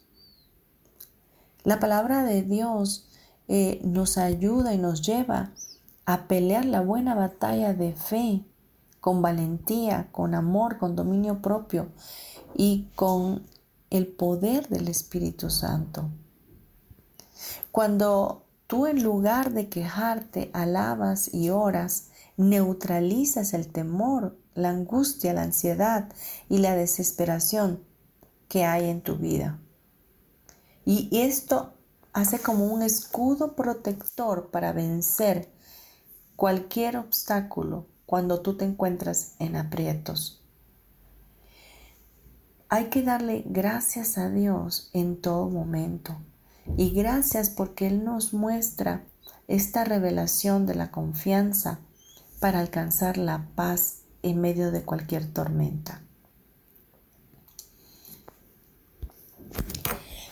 [1.63, 3.07] La palabra de Dios
[3.47, 5.51] eh, nos ayuda y nos lleva
[6.05, 8.43] a pelear la buena batalla de fe
[8.99, 11.87] con valentía, con amor, con dominio propio
[12.55, 13.45] y con
[13.89, 16.09] el poder del Espíritu Santo.
[17.71, 25.43] Cuando tú en lugar de quejarte, alabas y oras, neutralizas el temor, la angustia, la
[25.43, 26.09] ansiedad
[26.49, 27.86] y la desesperación
[28.47, 29.59] que hay en tu vida.
[30.85, 31.73] Y esto
[32.13, 35.51] hace como un escudo protector para vencer
[36.35, 40.41] cualquier obstáculo cuando tú te encuentras en aprietos.
[42.69, 46.17] Hay que darle gracias a Dios en todo momento.
[46.75, 49.05] Y gracias porque Él nos muestra
[49.47, 51.79] esta revelación de la confianza
[52.39, 56.01] para alcanzar la paz en medio de cualquier tormenta.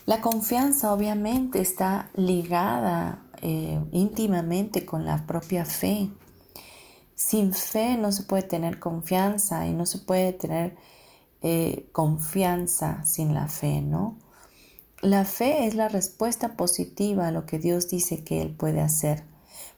[0.06, 6.10] La confianza obviamente está ligada eh, íntimamente con la propia fe.
[7.16, 10.76] Sin fe no se puede tener confianza y no se puede tener
[11.42, 14.18] eh, confianza sin la fe, ¿no?
[15.02, 19.24] La fe es la respuesta positiva a lo que Dios dice que Él puede hacer.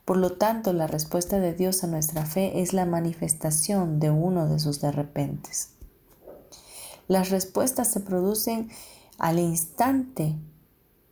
[0.05, 4.47] Por lo tanto, la respuesta de Dios a nuestra fe es la manifestación de uno
[4.47, 5.71] de sus de repentes.
[7.09, 8.69] Las respuestas se producen
[9.17, 10.35] al instante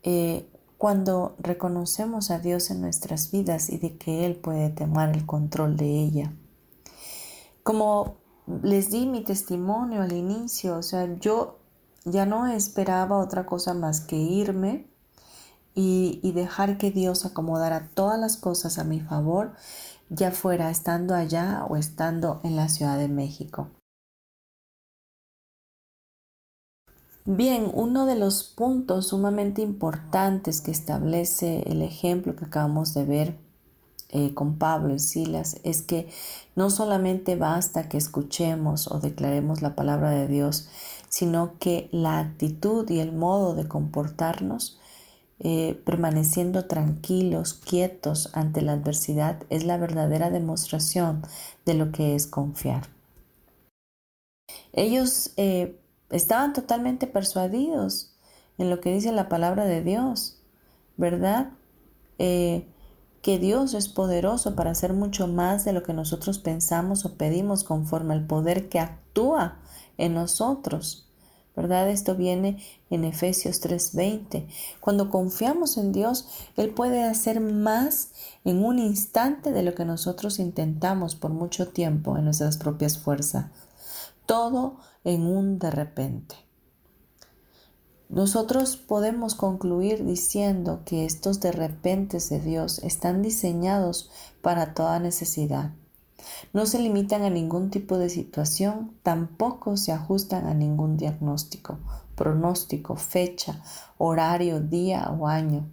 [0.04, 5.26] eh, cuando reconocemos a Dios en nuestras vidas y de que Él puede tomar el
[5.26, 6.34] control de ella.
[7.64, 8.18] Como
[8.62, 11.58] les di mi testimonio al inicio, o sea, yo
[12.04, 14.88] ya no esperaba otra cosa más que irme
[15.74, 19.54] y, dejar que Dios acomodara todas las cosas a mi favor,
[20.10, 23.70] ya fuera estando allá o estando en la Ciudad de México.
[27.28, 33.36] Bien, uno de los puntos sumamente importantes que establece el ejemplo que acabamos de ver
[34.10, 36.08] eh, con Pablo y Silas es que
[36.56, 40.70] no solamente basta que escuchemos o declaremos la palabra de Dios,
[41.10, 44.80] sino que la actitud y el modo de comportarnos
[45.40, 51.24] eh, permaneciendo tranquilos, quietos ante la adversidad, es la verdadera demostración
[51.66, 52.88] de lo que es confiar.
[54.74, 55.80] Ellos eh,
[56.10, 58.16] estaban totalmente persuadidos
[58.58, 60.40] en lo que dice la palabra de Dios,
[60.98, 61.52] ¿verdad?
[62.20, 62.68] Eh,
[63.22, 67.64] que Dios es poderoso para hacer mucho más de lo que nosotros pensamos o pedimos
[67.64, 69.58] conforme al poder que actúa
[69.98, 71.10] en nosotros.
[71.56, 71.90] ¿Verdad?
[71.90, 74.48] Esto viene en Efesios 3:20.
[74.80, 76.28] Cuando confiamos en Dios,
[76.58, 78.12] Él puede hacer más
[78.44, 83.46] en un instante de lo que nosotros intentamos por mucho tiempo en nuestras propias fuerzas.
[84.26, 86.36] Todo en un de repente.
[88.10, 95.72] Nosotros podemos concluir diciendo que estos de repente de Dios están diseñados para toda necesidad.
[96.54, 101.80] No se limitan a ningún tipo de situación, tampoco se ajustan a ningún diagnóstico,
[102.16, 103.62] pronóstico, fecha,
[103.98, 105.68] horario, día o año.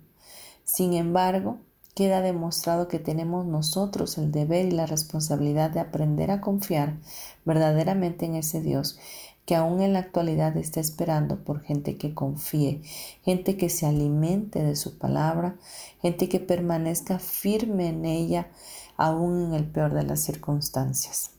[0.65, 1.59] Sin embargo,
[1.95, 6.97] queda demostrado que tenemos nosotros el deber y la responsabilidad de aprender a confiar
[7.45, 8.99] verdaderamente en ese Dios
[9.47, 12.83] que aún en la actualidad está esperando por gente que confíe,
[13.25, 15.57] gente que se alimente de su palabra,
[16.01, 18.49] gente que permanezca firme en ella
[18.97, 21.33] aún en el peor de las circunstancias.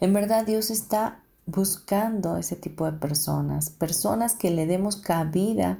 [0.00, 5.78] En verdad Dios está buscando ese tipo de personas, personas que le demos cabida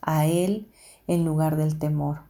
[0.00, 0.68] a Él
[1.06, 2.22] en lugar del temor,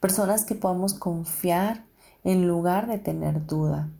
[0.00, 1.84] personas que podamos confiar
[2.24, 3.90] en lugar de tener duda,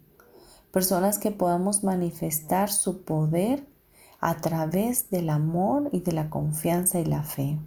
[0.77, 3.67] personas que podamos manifestar su poder
[4.21, 7.59] a través del amor y de la confianza y la fe.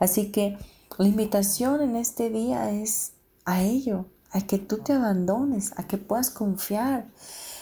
[0.00, 0.58] Así que
[0.98, 3.12] la invitación en este día es
[3.44, 7.06] a ello, a que tú te abandones, a que puedas confiar,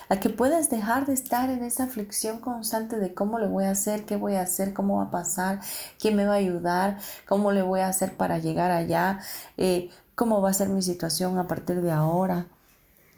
[0.09, 3.73] a que puedas dejar de estar en esa aflicción constante de cómo le voy a
[3.73, 5.61] hacer, qué voy a hacer, cómo va a pasar,
[6.01, 6.99] quién me va a ayudar,
[7.29, 9.21] cómo le voy a hacer para llegar allá,
[9.59, 12.47] eh, cómo va a ser mi situación a partir de ahora,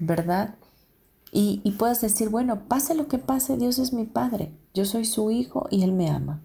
[0.01, 0.57] ¿verdad?
[1.39, 5.31] Y, puedas decir, bueno, pase lo que pase, Dios es mi Padre, yo soy su
[5.31, 6.41] Hijo y Él me ama.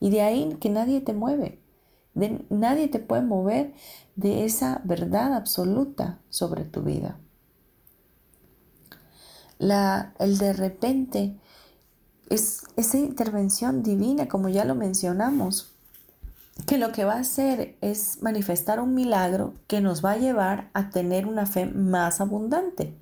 [0.00, 1.60] Y de ahí que nadie te mueve,
[2.14, 3.74] de, nadie te puede mover
[4.16, 7.16] de esa verdad absoluta sobre tu vida.
[9.58, 11.36] La, el de repente
[12.28, 15.72] es esa intervención divina, como ya lo mencionamos,
[16.66, 20.70] que lo que va a hacer es manifestar un milagro que nos va a llevar
[20.74, 22.98] a tener una fe más abundante.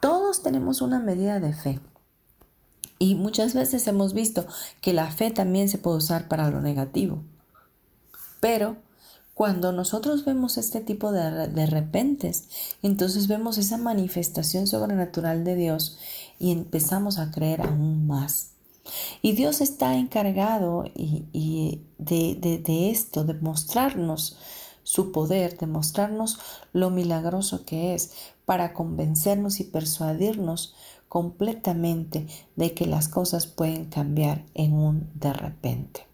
[0.00, 1.80] Todos tenemos una medida de fe.
[2.98, 4.46] Y muchas veces hemos visto
[4.80, 7.22] que la fe también se puede usar para lo negativo.
[8.40, 8.76] Pero
[9.34, 12.44] cuando nosotros vemos este tipo de, de repentes,
[12.82, 15.98] entonces vemos esa manifestación sobrenatural de Dios
[16.38, 18.52] y empezamos a creer aún más.
[19.22, 24.36] Y Dios está encargado y, de, de, de, esto, de mostrarnos
[24.84, 26.38] su poder, de mostrarnos
[26.72, 28.12] lo milagroso que es,
[28.46, 30.74] para convencernos y persuadirnos
[31.08, 32.26] completamente
[32.56, 36.06] de que las cosas pueden cambiar en un de repente.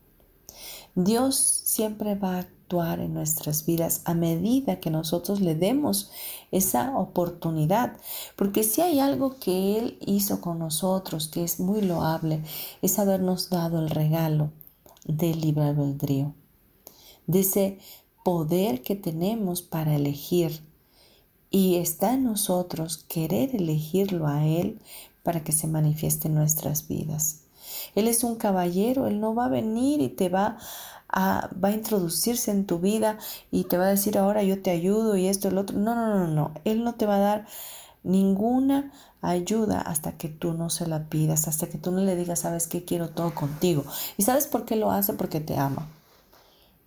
[0.94, 6.10] Dios siempre va a actuar en nuestras vidas a medida que nosotros le demos
[6.50, 7.96] esa oportunidad,
[8.36, 12.42] porque si hay algo que Él hizo con nosotros que es muy loable,
[12.82, 14.52] es habernos dado el regalo
[15.04, 16.34] del libre albedrío,
[17.26, 17.78] de ese
[18.22, 20.71] poder que tenemos para elegir
[21.52, 24.80] y está en nosotros querer elegirlo a Él
[25.22, 27.42] para que se manifieste en nuestras vidas.
[27.94, 30.56] Él es un caballero, Él no va a venir y te va
[31.08, 33.18] a, va a introducirse en tu vida
[33.50, 35.78] y te va a decir ahora yo te ayudo y esto lo otro.
[35.78, 36.54] No, no, no, no.
[36.64, 37.46] Él no te va a dar
[38.02, 38.90] ninguna
[39.20, 42.66] ayuda hasta que tú no se la pidas, hasta que tú no le digas, sabes
[42.66, 43.84] que quiero todo contigo.
[44.16, 45.12] ¿Y sabes por qué lo hace?
[45.12, 45.86] Porque te ama.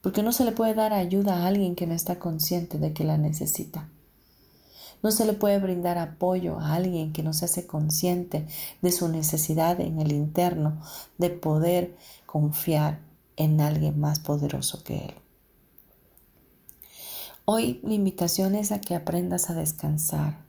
[0.01, 3.03] Porque no se le puede dar ayuda a alguien que no está consciente de que
[3.03, 3.89] la necesita.
[5.05, 8.47] No se le puede brindar apoyo a alguien que no se hace consciente
[8.81, 10.81] de su necesidad en el interno
[11.19, 11.95] de poder
[12.25, 13.01] confiar
[13.37, 15.13] en alguien más poderoso que él.
[17.45, 20.39] Hoy mi invitación es a que aprendas a descansar,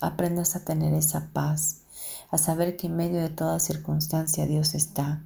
[0.00, 1.78] aprendas a tener esa paz,
[2.30, 5.24] a saber que en medio de toda circunstancia Dios está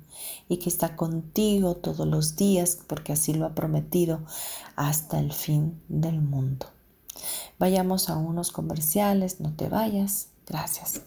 [0.49, 4.20] y que está contigo todos los días porque así lo ha prometido
[4.74, 6.64] hasta el fin del mundo.
[7.61, 10.31] Vayamos a unos comerciales, no te vayas.
[10.47, 11.03] Gracias.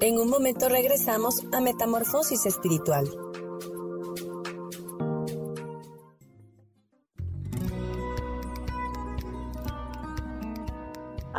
[0.00, 3.10] En un momento regresamos a Metamorfosis Espiritual.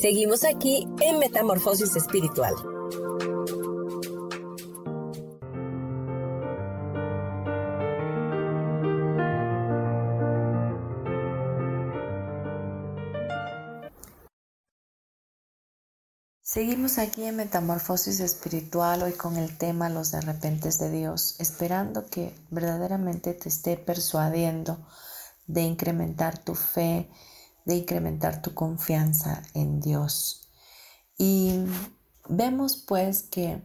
[0.00, 2.54] Seguimos aquí en Metamorfosis Espiritual.
[16.42, 22.06] Seguimos aquí en Metamorfosis Espiritual hoy con el tema Los de repentes de Dios, esperando
[22.06, 24.78] que verdaderamente te esté persuadiendo
[25.48, 27.10] de incrementar tu fe,
[27.68, 30.48] de incrementar tu confianza en Dios.
[31.18, 31.66] Y
[32.26, 33.60] vemos pues que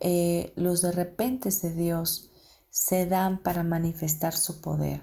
[0.00, 2.30] eh, los de repente de Dios
[2.68, 5.02] se dan para manifestar su poder.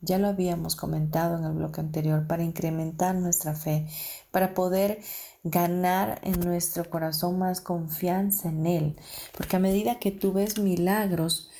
[0.00, 3.88] Ya lo habíamos comentado en el bloque anterior, para incrementar nuestra fe,
[4.30, 5.00] para poder
[5.42, 8.96] ganar en nuestro corazón más confianza en Él.
[9.36, 11.50] Porque a medida que tú ves milagros,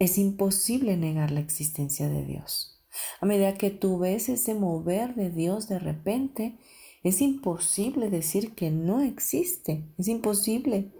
[0.00, 2.73] es imposible negar la existencia de Dios.
[3.20, 6.56] A medida que tú ves ese mover de Dios de repente,
[7.02, 9.84] es imposible decir que no existe.
[9.98, 10.90] Es imposible.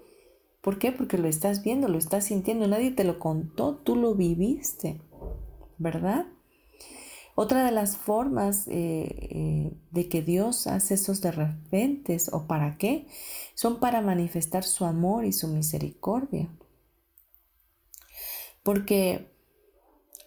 [0.60, 0.92] ¿Por qué?
[0.92, 2.66] Porque lo estás viendo, lo estás sintiendo.
[2.66, 5.00] Nadie te lo contó, tú lo viviste.
[5.78, 6.26] ¿Verdad?
[7.34, 12.78] Otra de las formas eh, eh, de que Dios hace esos de repente o para
[12.78, 13.08] qué
[13.54, 16.48] son para manifestar su amor y su misericordia.
[18.62, 19.33] Porque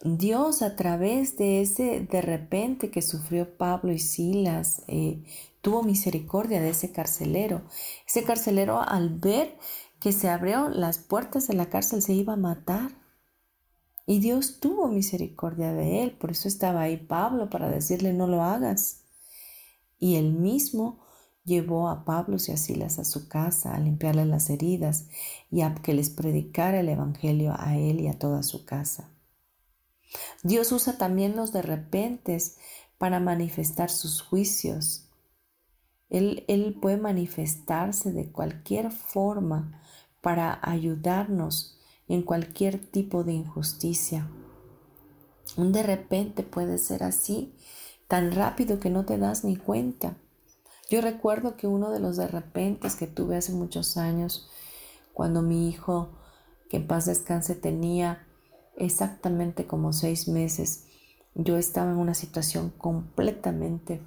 [0.04, 5.24] Dios a través de ese de repente que sufrió Pablo y Silas, eh,
[5.62, 7.64] tuvo misericordia de ese carcelero.
[8.08, 9.58] Ese carcelero al ver
[10.00, 12.92] que se abrieron las puertas de la cárcel se iba a matar.
[14.06, 18.44] Y Dios tuvo misericordia de él, por eso estaba ahí Pablo para decirle no lo
[18.44, 19.04] hagas.
[20.00, 21.00] Y él mismo
[21.44, 25.08] llevó a Pablo y a Silas a su casa a limpiarle las heridas
[25.50, 29.17] y a que les predicara el Evangelio a él y a toda su casa.
[30.44, 32.58] Dios usa también los de repentes
[32.98, 35.08] para manifestar sus juicios.
[36.10, 39.82] Él, puede manifestarse de cualquier forma
[40.22, 41.78] para ayudarnos
[42.08, 44.30] en cualquier tipo de injusticia.
[45.58, 47.54] Un de repente puede ser así,
[48.08, 50.18] tan rápido que no te das ni cuenta.
[50.90, 54.50] Yo recuerdo que uno de los de repentes que tuve hace muchos años,
[55.14, 56.12] cuando mi hijo,
[56.70, 58.27] que en paz descanse, tenía
[58.78, 60.86] exactamente como seis meses,
[61.36, 64.02] yo estaba en una situación completamente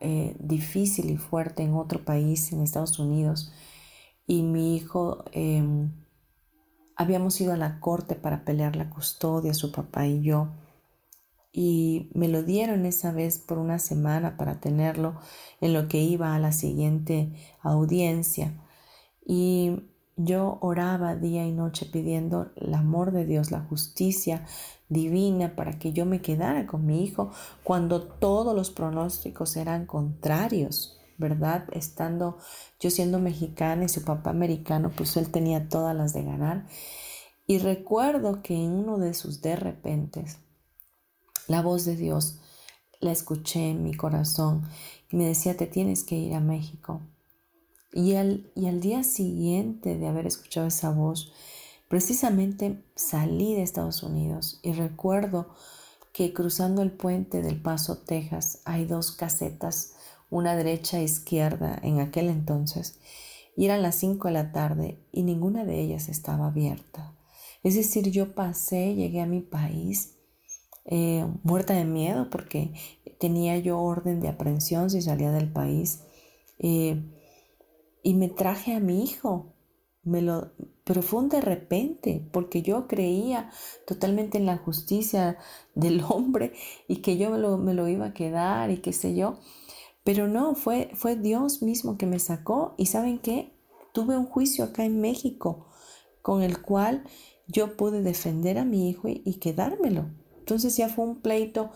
[0.00, 3.52] eh, difícil y fuerte en otro país, en Estados Unidos,
[4.26, 5.92] y mi hijo, em,
[6.96, 10.48] habíamos ido a la corte para pelear la custodia, su papá y yo,
[11.52, 15.18] y me lo dieron esa vez por una semana para tenerlo
[15.62, 18.52] en lo que iba a la siguiente audiencia.
[19.24, 19.80] Y
[20.16, 24.46] yo oraba día y noche pidiendo el amor de Dios, la justicia
[24.88, 27.30] divina para que yo me quedara con mi hijo
[27.62, 31.66] cuando todos los pronósticos eran contrarios, ¿verdad?
[31.72, 32.38] Estando
[32.80, 36.66] yo siendo mexicana y su papá americano, pues él tenía todas las de ganar.
[37.46, 40.38] Y recuerdo que en uno de sus de repentes,
[41.46, 42.40] la voz de Dios
[43.00, 44.62] la escuché en mi corazón
[45.10, 47.02] y me decía, te tienes que ir a México
[47.92, 51.32] y al, y al día siguiente de haber escuchado esa voz,
[51.88, 55.48] precisamente salí de Estados Unidos y recuerdo
[56.12, 59.94] que cruzando el puente del Paso, Texas, hay dos casetas,
[60.30, 62.98] una derecha e izquierda en aquel entonces,
[63.56, 67.14] y eran las 5 de la tarde y ninguna de ellas estaba abierta.
[67.62, 70.16] Es decir, yo pasé, llegué a mi país
[70.84, 72.72] eh, muerta de miedo porque
[73.18, 76.00] tenía yo orden de aprehensión si salía del país.
[76.58, 77.02] Eh,
[78.06, 79.52] y me traje a mi hijo.
[80.04, 80.52] Me lo,
[80.84, 83.50] pero fue un de repente, porque yo creía
[83.84, 85.38] totalmente en la justicia
[85.74, 86.52] del hombre
[86.86, 89.40] y que yo me lo, me lo iba a quedar y qué sé yo.
[90.04, 93.52] Pero no, fue, fue Dios mismo que me sacó y ¿saben qué?
[93.92, 95.66] Tuve un juicio acá en México
[96.22, 97.02] con el cual
[97.48, 100.06] yo pude defender a mi hijo y, y quedármelo.
[100.38, 101.72] Entonces ya fue un pleito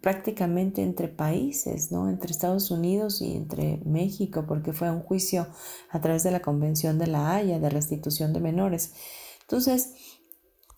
[0.00, 2.08] prácticamente entre países, ¿no?
[2.08, 5.46] Entre Estados Unidos y entre México, porque fue un juicio
[5.90, 8.94] a través de la Convención de la Haya de restitución de menores.
[9.42, 9.94] Entonces,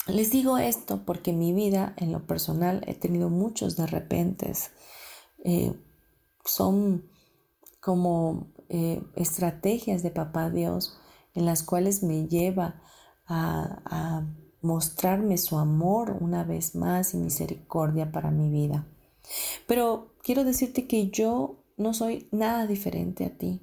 [0.06, 4.70] les digo esto porque en mi vida, en lo personal, he tenido muchos de repentes.
[5.44, 5.72] Eh,
[6.44, 7.08] son
[7.80, 10.98] como eh, estrategias de Papá Dios
[11.34, 12.82] en las cuales me lleva
[13.26, 14.26] a,
[14.64, 18.86] mostrarme su amor una vez más y misericordia para mi vida.
[19.66, 23.60] Pero quiero decirte que yo no soy nada diferente a ti,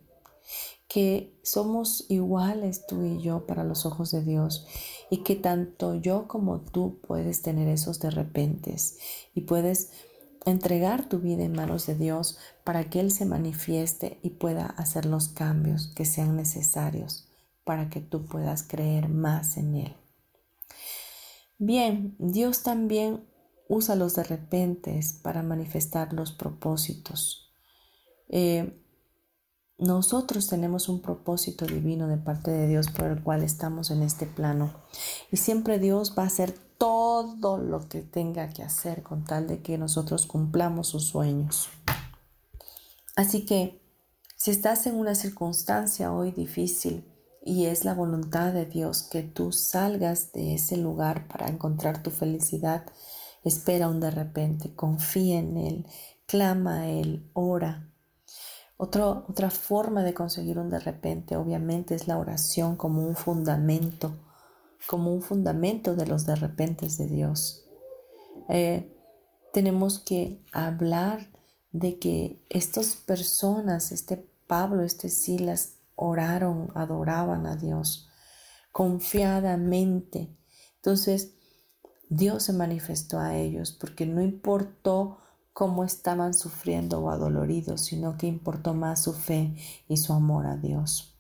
[0.88, 4.68] que somos iguales tú y yo para los ojos de Dios
[5.10, 8.97] y que tanto yo como tú puedes tener esos de repentes
[9.34, 9.91] y puedes
[10.45, 15.06] entregar tu vida en manos de Dios para que Él se manifieste y pueda hacer
[15.06, 17.28] los cambios que sean necesarios
[17.64, 20.01] para que tú puedas creer más en Él.
[21.64, 23.24] Bien, Dios también
[23.70, 27.53] usa los de repentes para manifestar los propósitos.
[28.30, 28.84] Eh,
[29.78, 34.26] nosotros tenemos un propósito divino de parte de Dios por el cual estamos en este
[34.26, 34.74] plano.
[35.32, 39.62] Y siempre Dios va a hacer todo lo que tenga que hacer con tal de
[39.62, 41.70] que nosotros cumplamos sus sueños.
[43.16, 43.80] Así que
[44.36, 47.11] si estás en una circunstancia hoy difícil
[47.42, 52.12] y es la voluntad de Dios que tú salgas de ese lugar para encontrar tu
[52.12, 52.86] felicidad,
[53.44, 55.88] espera un de repente, confía en Él,
[56.28, 57.92] clama a Él, ora
[58.82, 64.18] otra forma de conseguir un de repente, obviamente, es la oración como un fundamento,
[64.88, 67.64] como un fundamento de los de repentes de Dios.
[68.50, 68.92] Eh,
[69.54, 71.30] tenemos que hablar
[71.72, 78.10] de que estas personas, este Pablo, este Silas, oraron, adoraban a Dios
[78.72, 80.36] confiadamente.
[80.78, 81.34] Entonces,
[82.10, 85.20] Dios se manifestó a ellos porque no importó
[85.54, 89.56] cómo estaban sufriendo o adoloridos, sino que importó más su fe
[89.88, 91.16] y su amor a Dios.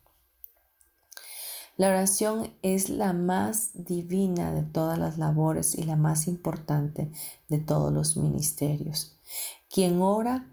[1.77, 7.11] La oración es la más divina de todas las labores y la más importante
[7.49, 9.17] de todos los ministerios.
[9.69, 10.47] Quien ora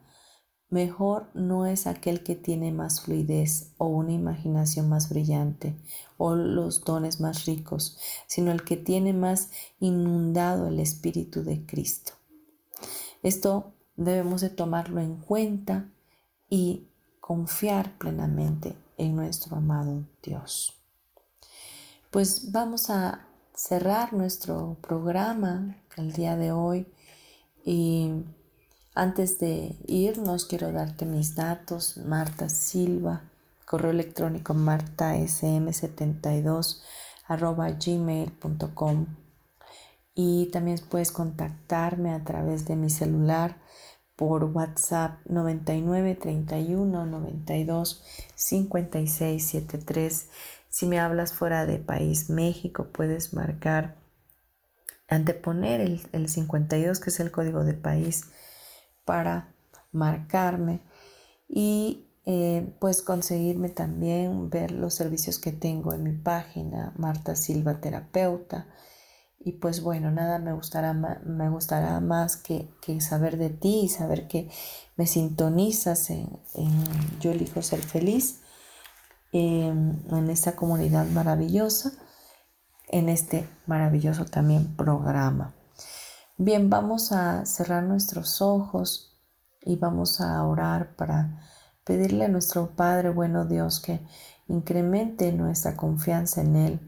[0.71, 5.77] mejor no es aquel que tiene más fluidez o una imaginación más brillante
[6.16, 9.51] o los dones más ricos, sino el que tiene más
[9.81, 12.12] inundado el Espíritu de Cristo.
[13.23, 15.89] Esto debemos de tomarlo en cuenta
[16.49, 16.89] y
[17.21, 20.75] confiar plenamente en nuestro amado Dios.
[22.11, 26.87] Pues vamos a cerrar nuestro programa el día de hoy
[27.64, 28.12] y
[28.99, 33.20] antes de irnos quiero darte mis datos, Marta Silva,
[33.64, 36.82] correo electrónico martasm72
[37.28, 39.07] arroba gmail.com
[40.16, 43.59] y también puedes contactarme a través de mi celular
[44.16, 48.03] por WhatsApp 99 31 92
[48.34, 50.28] 56 73.
[50.70, 53.94] Si me hablas fuera de país México, puedes marcar,
[55.07, 58.24] anteponer el, el 52, que es el código de país,
[59.09, 59.54] para
[59.90, 60.82] marcarme
[61.48, 67.80] y eh, puedes conseguirme también ver los servicios que tengo en mi página, Marta Silva
[67.80, 68.66] Terapeuta
[69.40, 72.68] y pues bueno, nada me gustará, me gustará más que,
[73.00, 74.50] saber de ti y saber que
[74.98, 76.28] me sintonizas en,
[77.18, 78.42] Yo elijo ser feliz,
[79.32, 81.92] en, en esta comunidad maravillosa,
[82.88, 85.54] en este maravilloso también programa.
[86.41, 89.18] Bien, vamos a cerrar nuestros ojos
[89.61, 91.43] y vamos a orar para
[91.82, 93.99] pedirle a nuestro Padre bueno Dios que
[94.47, 96.80] incremente nuestra confianza en Él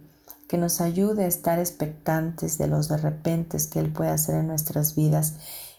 [0.48, 4.46] que nos ayude a estar expectantes de los de repentes que Él puede hacer en
[4.46, 5.34] nuestras vidas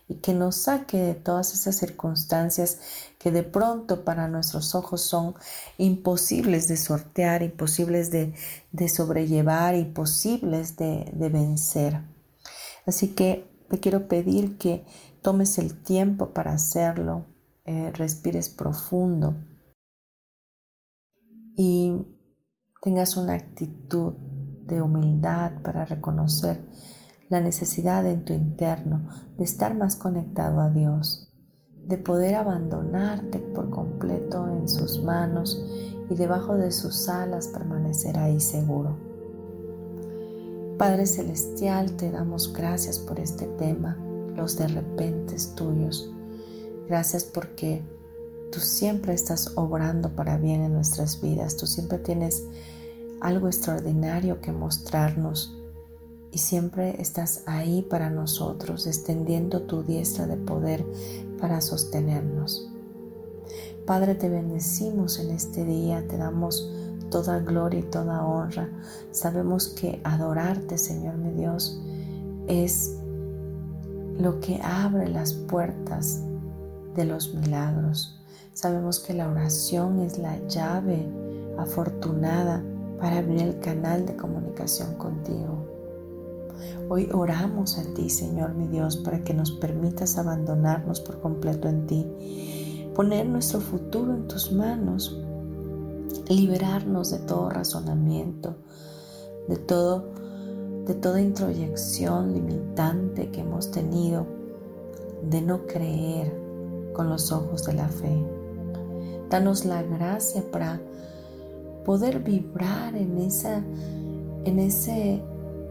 [0.09, 2.79] y que nos saque de todas esas circunstancias
[3.19, 5.33] que de pronto para nuestros ojos son
[5.77, 8.33] imposibles de sortear, imposibles de,
[8.89, 12.01] sobrellevar, imposibles de, de vencer.
[12.85, 14.85] Así que te quiero pedir que
[15.21, 17.25] tomes el tiempo para hacerlo,
[17.63, 19.35] eh, respires profundo
[21.55, 22.05] y
[22.83, 24.11] tengas una actitud
[24.65, 26.59] de humildad para reconocer
[27.29, 29.07] la necesidad en tu interno
[29.37, 31.31] de estar más conectado a Dios,
[31.87, 35.65] de poder abandonarte por completo en sus manos
[36.09, 39.10] y debajo de sus alas permanecer ahí seguro.
[40.81, 43.99] Padre Celestial, te damos gracias por este tema,
[44.35, 46.11] los de repente tuyos.
[46.87, 47.83] Gracias porque
[48.51, 52.45] tú siempre estás obrando para bien en nuestras vidas, tú siempre tienes
[53.19, 55.55] algo extraordinario que mostrarnos
[56.31, 60.83] y siempre estás ahí para nosotros, extendiendo tu diestra de poder
[61.39, 62.71] para sostenernos.
[63.85, 66.73] Padre, te bendecimos en este día, te damos
[67.11, 68.67] toda gloria y toda honra.
[69.11, 71.79] Sabemos que adorarte, Señor mi Dios,
[72.47, 72.97] es
[74.17, 76.23] lo que abre las puertas
[76.95, 78.19] de los milagros.
[78.53, 81.07] Sabemos que la oración es la llave
[81.59, 82.63] afortunada
[82.99, 85.67] para abrir el canal de comunicación contigo.
[86.89, 91.87] Hoy oramos a ti, Señor mi Dios, para que nos permitas abandonarnos por completo en
[91.87, 95.23] ti, poner nuestro futuro en tus manos,
[96.31, 98.55] liberarnos de todo razonamiento,
[99.47, 100.11] de todo
[100.85, 104.25] de toda introyección limitante que hemos tenido
[105.29, 106.33] de no creer
[106.93, 108.25] con los ojos de la fe.
[109.29, 110.81] Danos la gracia para
[111.85, 113.63] poder vibrar en, esa,
[114.43, 115.21] en ese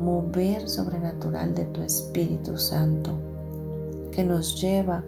[0.01, 3.13] mover sobrenatural de tu Espíritu Santo
[4.13, 5.05] que nos lleva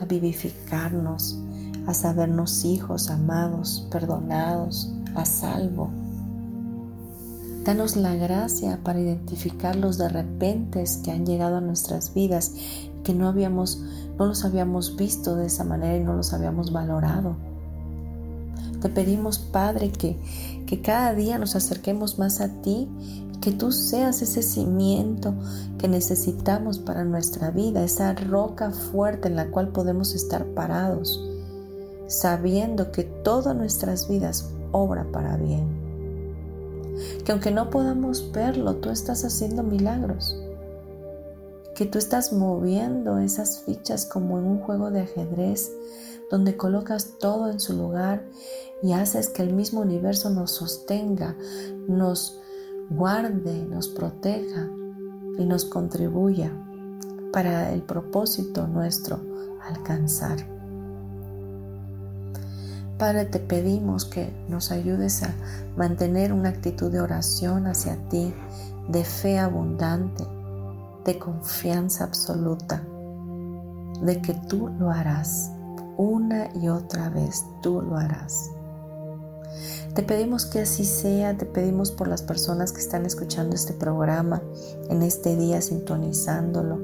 [0.00, 1.40] a vivificarnos,
[1.88, 5.88] a sabernos hijos amados, perdonados, a salvo.
[7.64, 12.52] Danos la gracia para identificar los de repente que han llegado a nuestras vidas,
[13.04, 13.82] que no habíamos,
[14.18, 17.36] no los habíamos visto de esa manera y no los habíamos valorado.
[18.82, 20.18] Te pedimos, Padre, que,
[20.66, 22.86] que cada día nos acerquemos más a ti,
[23.40, 25.32] que tú seas ese cimiento
[25.78, 31.27] que necesitamos para nuestra vida, esa roca fuerte en la cual podemos estar parados,
[32.08, 35.88] sabiendo que todas nuestras vidas obra para bien.
[37.24, 40.36] Que aunque no podamos verlo, tú estás haciendo milagros.
[41.76, 45.70] Que tú estás moviendo esas fichas como en un juego de ajedrez,
[46.30, 48.24] donde colocas todo en su lugar
[48.82, 51.36] y haces que el mismo universo nos sostenga,
[51.86, 52.40] nos
[52.90, 54.68] guarde, nos proteja
[55.38, 56.52] y nos contribuya
[57.32, 59.20] para el propósito nuestro
[59.62, 60.57] alcanzar.
[62.98, 65.32] Padre, te pedimos que nos ayudes a
[65.76, 68.34] mantener una actitud de oración hacia ti,
[68.88, 70.24] de fe abundante,
[71.04, 72.82] de confianza absoluta,
[74.02, 75.52] de que tú lo harás.
[75.96, 78.50] Una y otra vez tú lo harás.
[79.94, 84.42] Te pedimos que así sea, te pedimos por las personas que están escuchando este programa
[84.90, 86.78] en este día sintonizándolo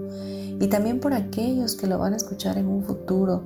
[0.60, 3.42] y también por aquellos que lo van a escuchar en un futuro,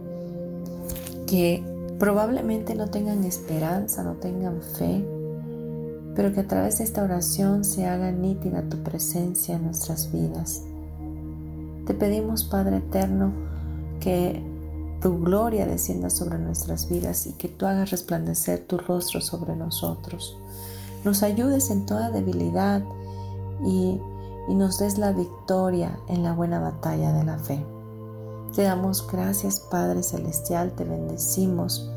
[1.27, 5.05] que probablemente no tengan esperanza, no tengan fe,
[6.15, 10.63] pero que a través de esta oración se haga nítida tu presencia en nuestras vidas.
[11.87, 13.33] Te pedimos, Padre Eterno,
[14.01, 14.43] que
[15.01, 20.37] tu gloria descienda sobre nuestras vidas y que tú hagas resplandecer tu rostro sobre nosotros.
[21.05, 22.83] Nos ayudes en toda debilidad
[23.65, 24.01] y,
[24.49, 27.65] y nos des la victoria en la buena batalla de la fe.
[28.55, 31.91] Te damos gracias Padre Celestial, te bendecimos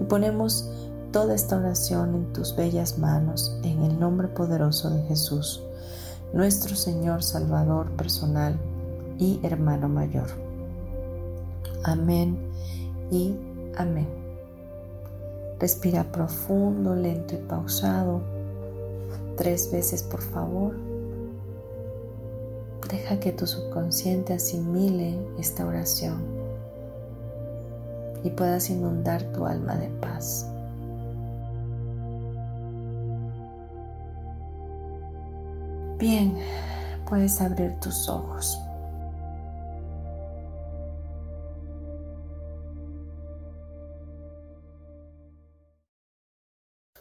[0.00, 0.70] y ponemos
[1.12, 5.62] toda esta oración en tus bellas manos en el nombre poderoso de Jesús,
[6.32, 8.58] nuestro Señor Salvador personal
[9.18, 10.28] y hermano mayor.
[11.84, 12.36] Amén
[13.10, 13.34] y
[13.76, 14.08] amén.
[15.58, 18.20] Respira profundo, lento y pausado.
[19.36, 20.85] Tres veces, por favor.
[22.88, 26.24] Deja que tu subconsciente asimile esta oración
[28.22, 30.46] y puedas inundar tu alma de paz.
[35.98, 36.36] Bien,
[37.08, 38.58] puedes abrir tus ojos.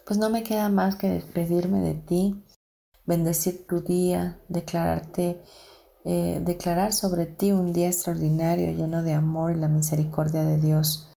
[0.05, 2.43] pues no me queda más que despedirme de ti,
[3.05, 5.41] bendecir tu día, declararte,
[6.07, 11.11] eh, declarar sobre ti un día extraordinario lleno de amor y la misericordia de Dios.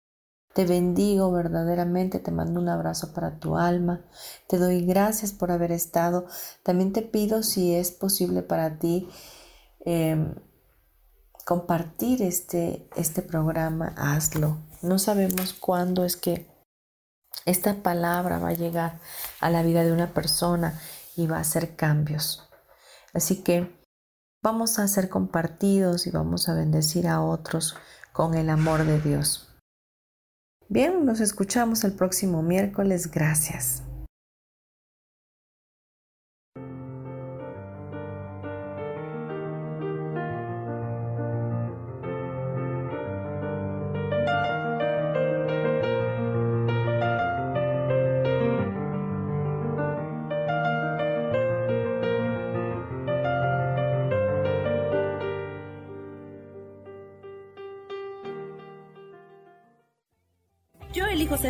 [0.55, 4.07] Te bendigo verdaderamente, te mando un abrazo para tu alma,
[4.47, 6.27] te doy gracias por haber estado.
[6.63, 9.09] También te pido si es posible para ti
[9.85, 10.37] em,
[11.45, 14.57] compartir este, este programa, hazlo.
[14.83, 16.47] No sabemos cuándo es que
[17.45, 19.01] esta palabra va a llegar
[19.41, 20.81] a la vida de una persona
[21.17, 22.49] y va a hacer cambios.
[23.13, 23.76] Así que
[24.47, 27.77] vamos a ser compartidos y vamos a bendecir a otros
[28.13, 29.49] con el amor de Dios.
[30.69, 33.11] Bien, nos escuchamos el próximo miércoles.
[33.11, 33.83] Gracias.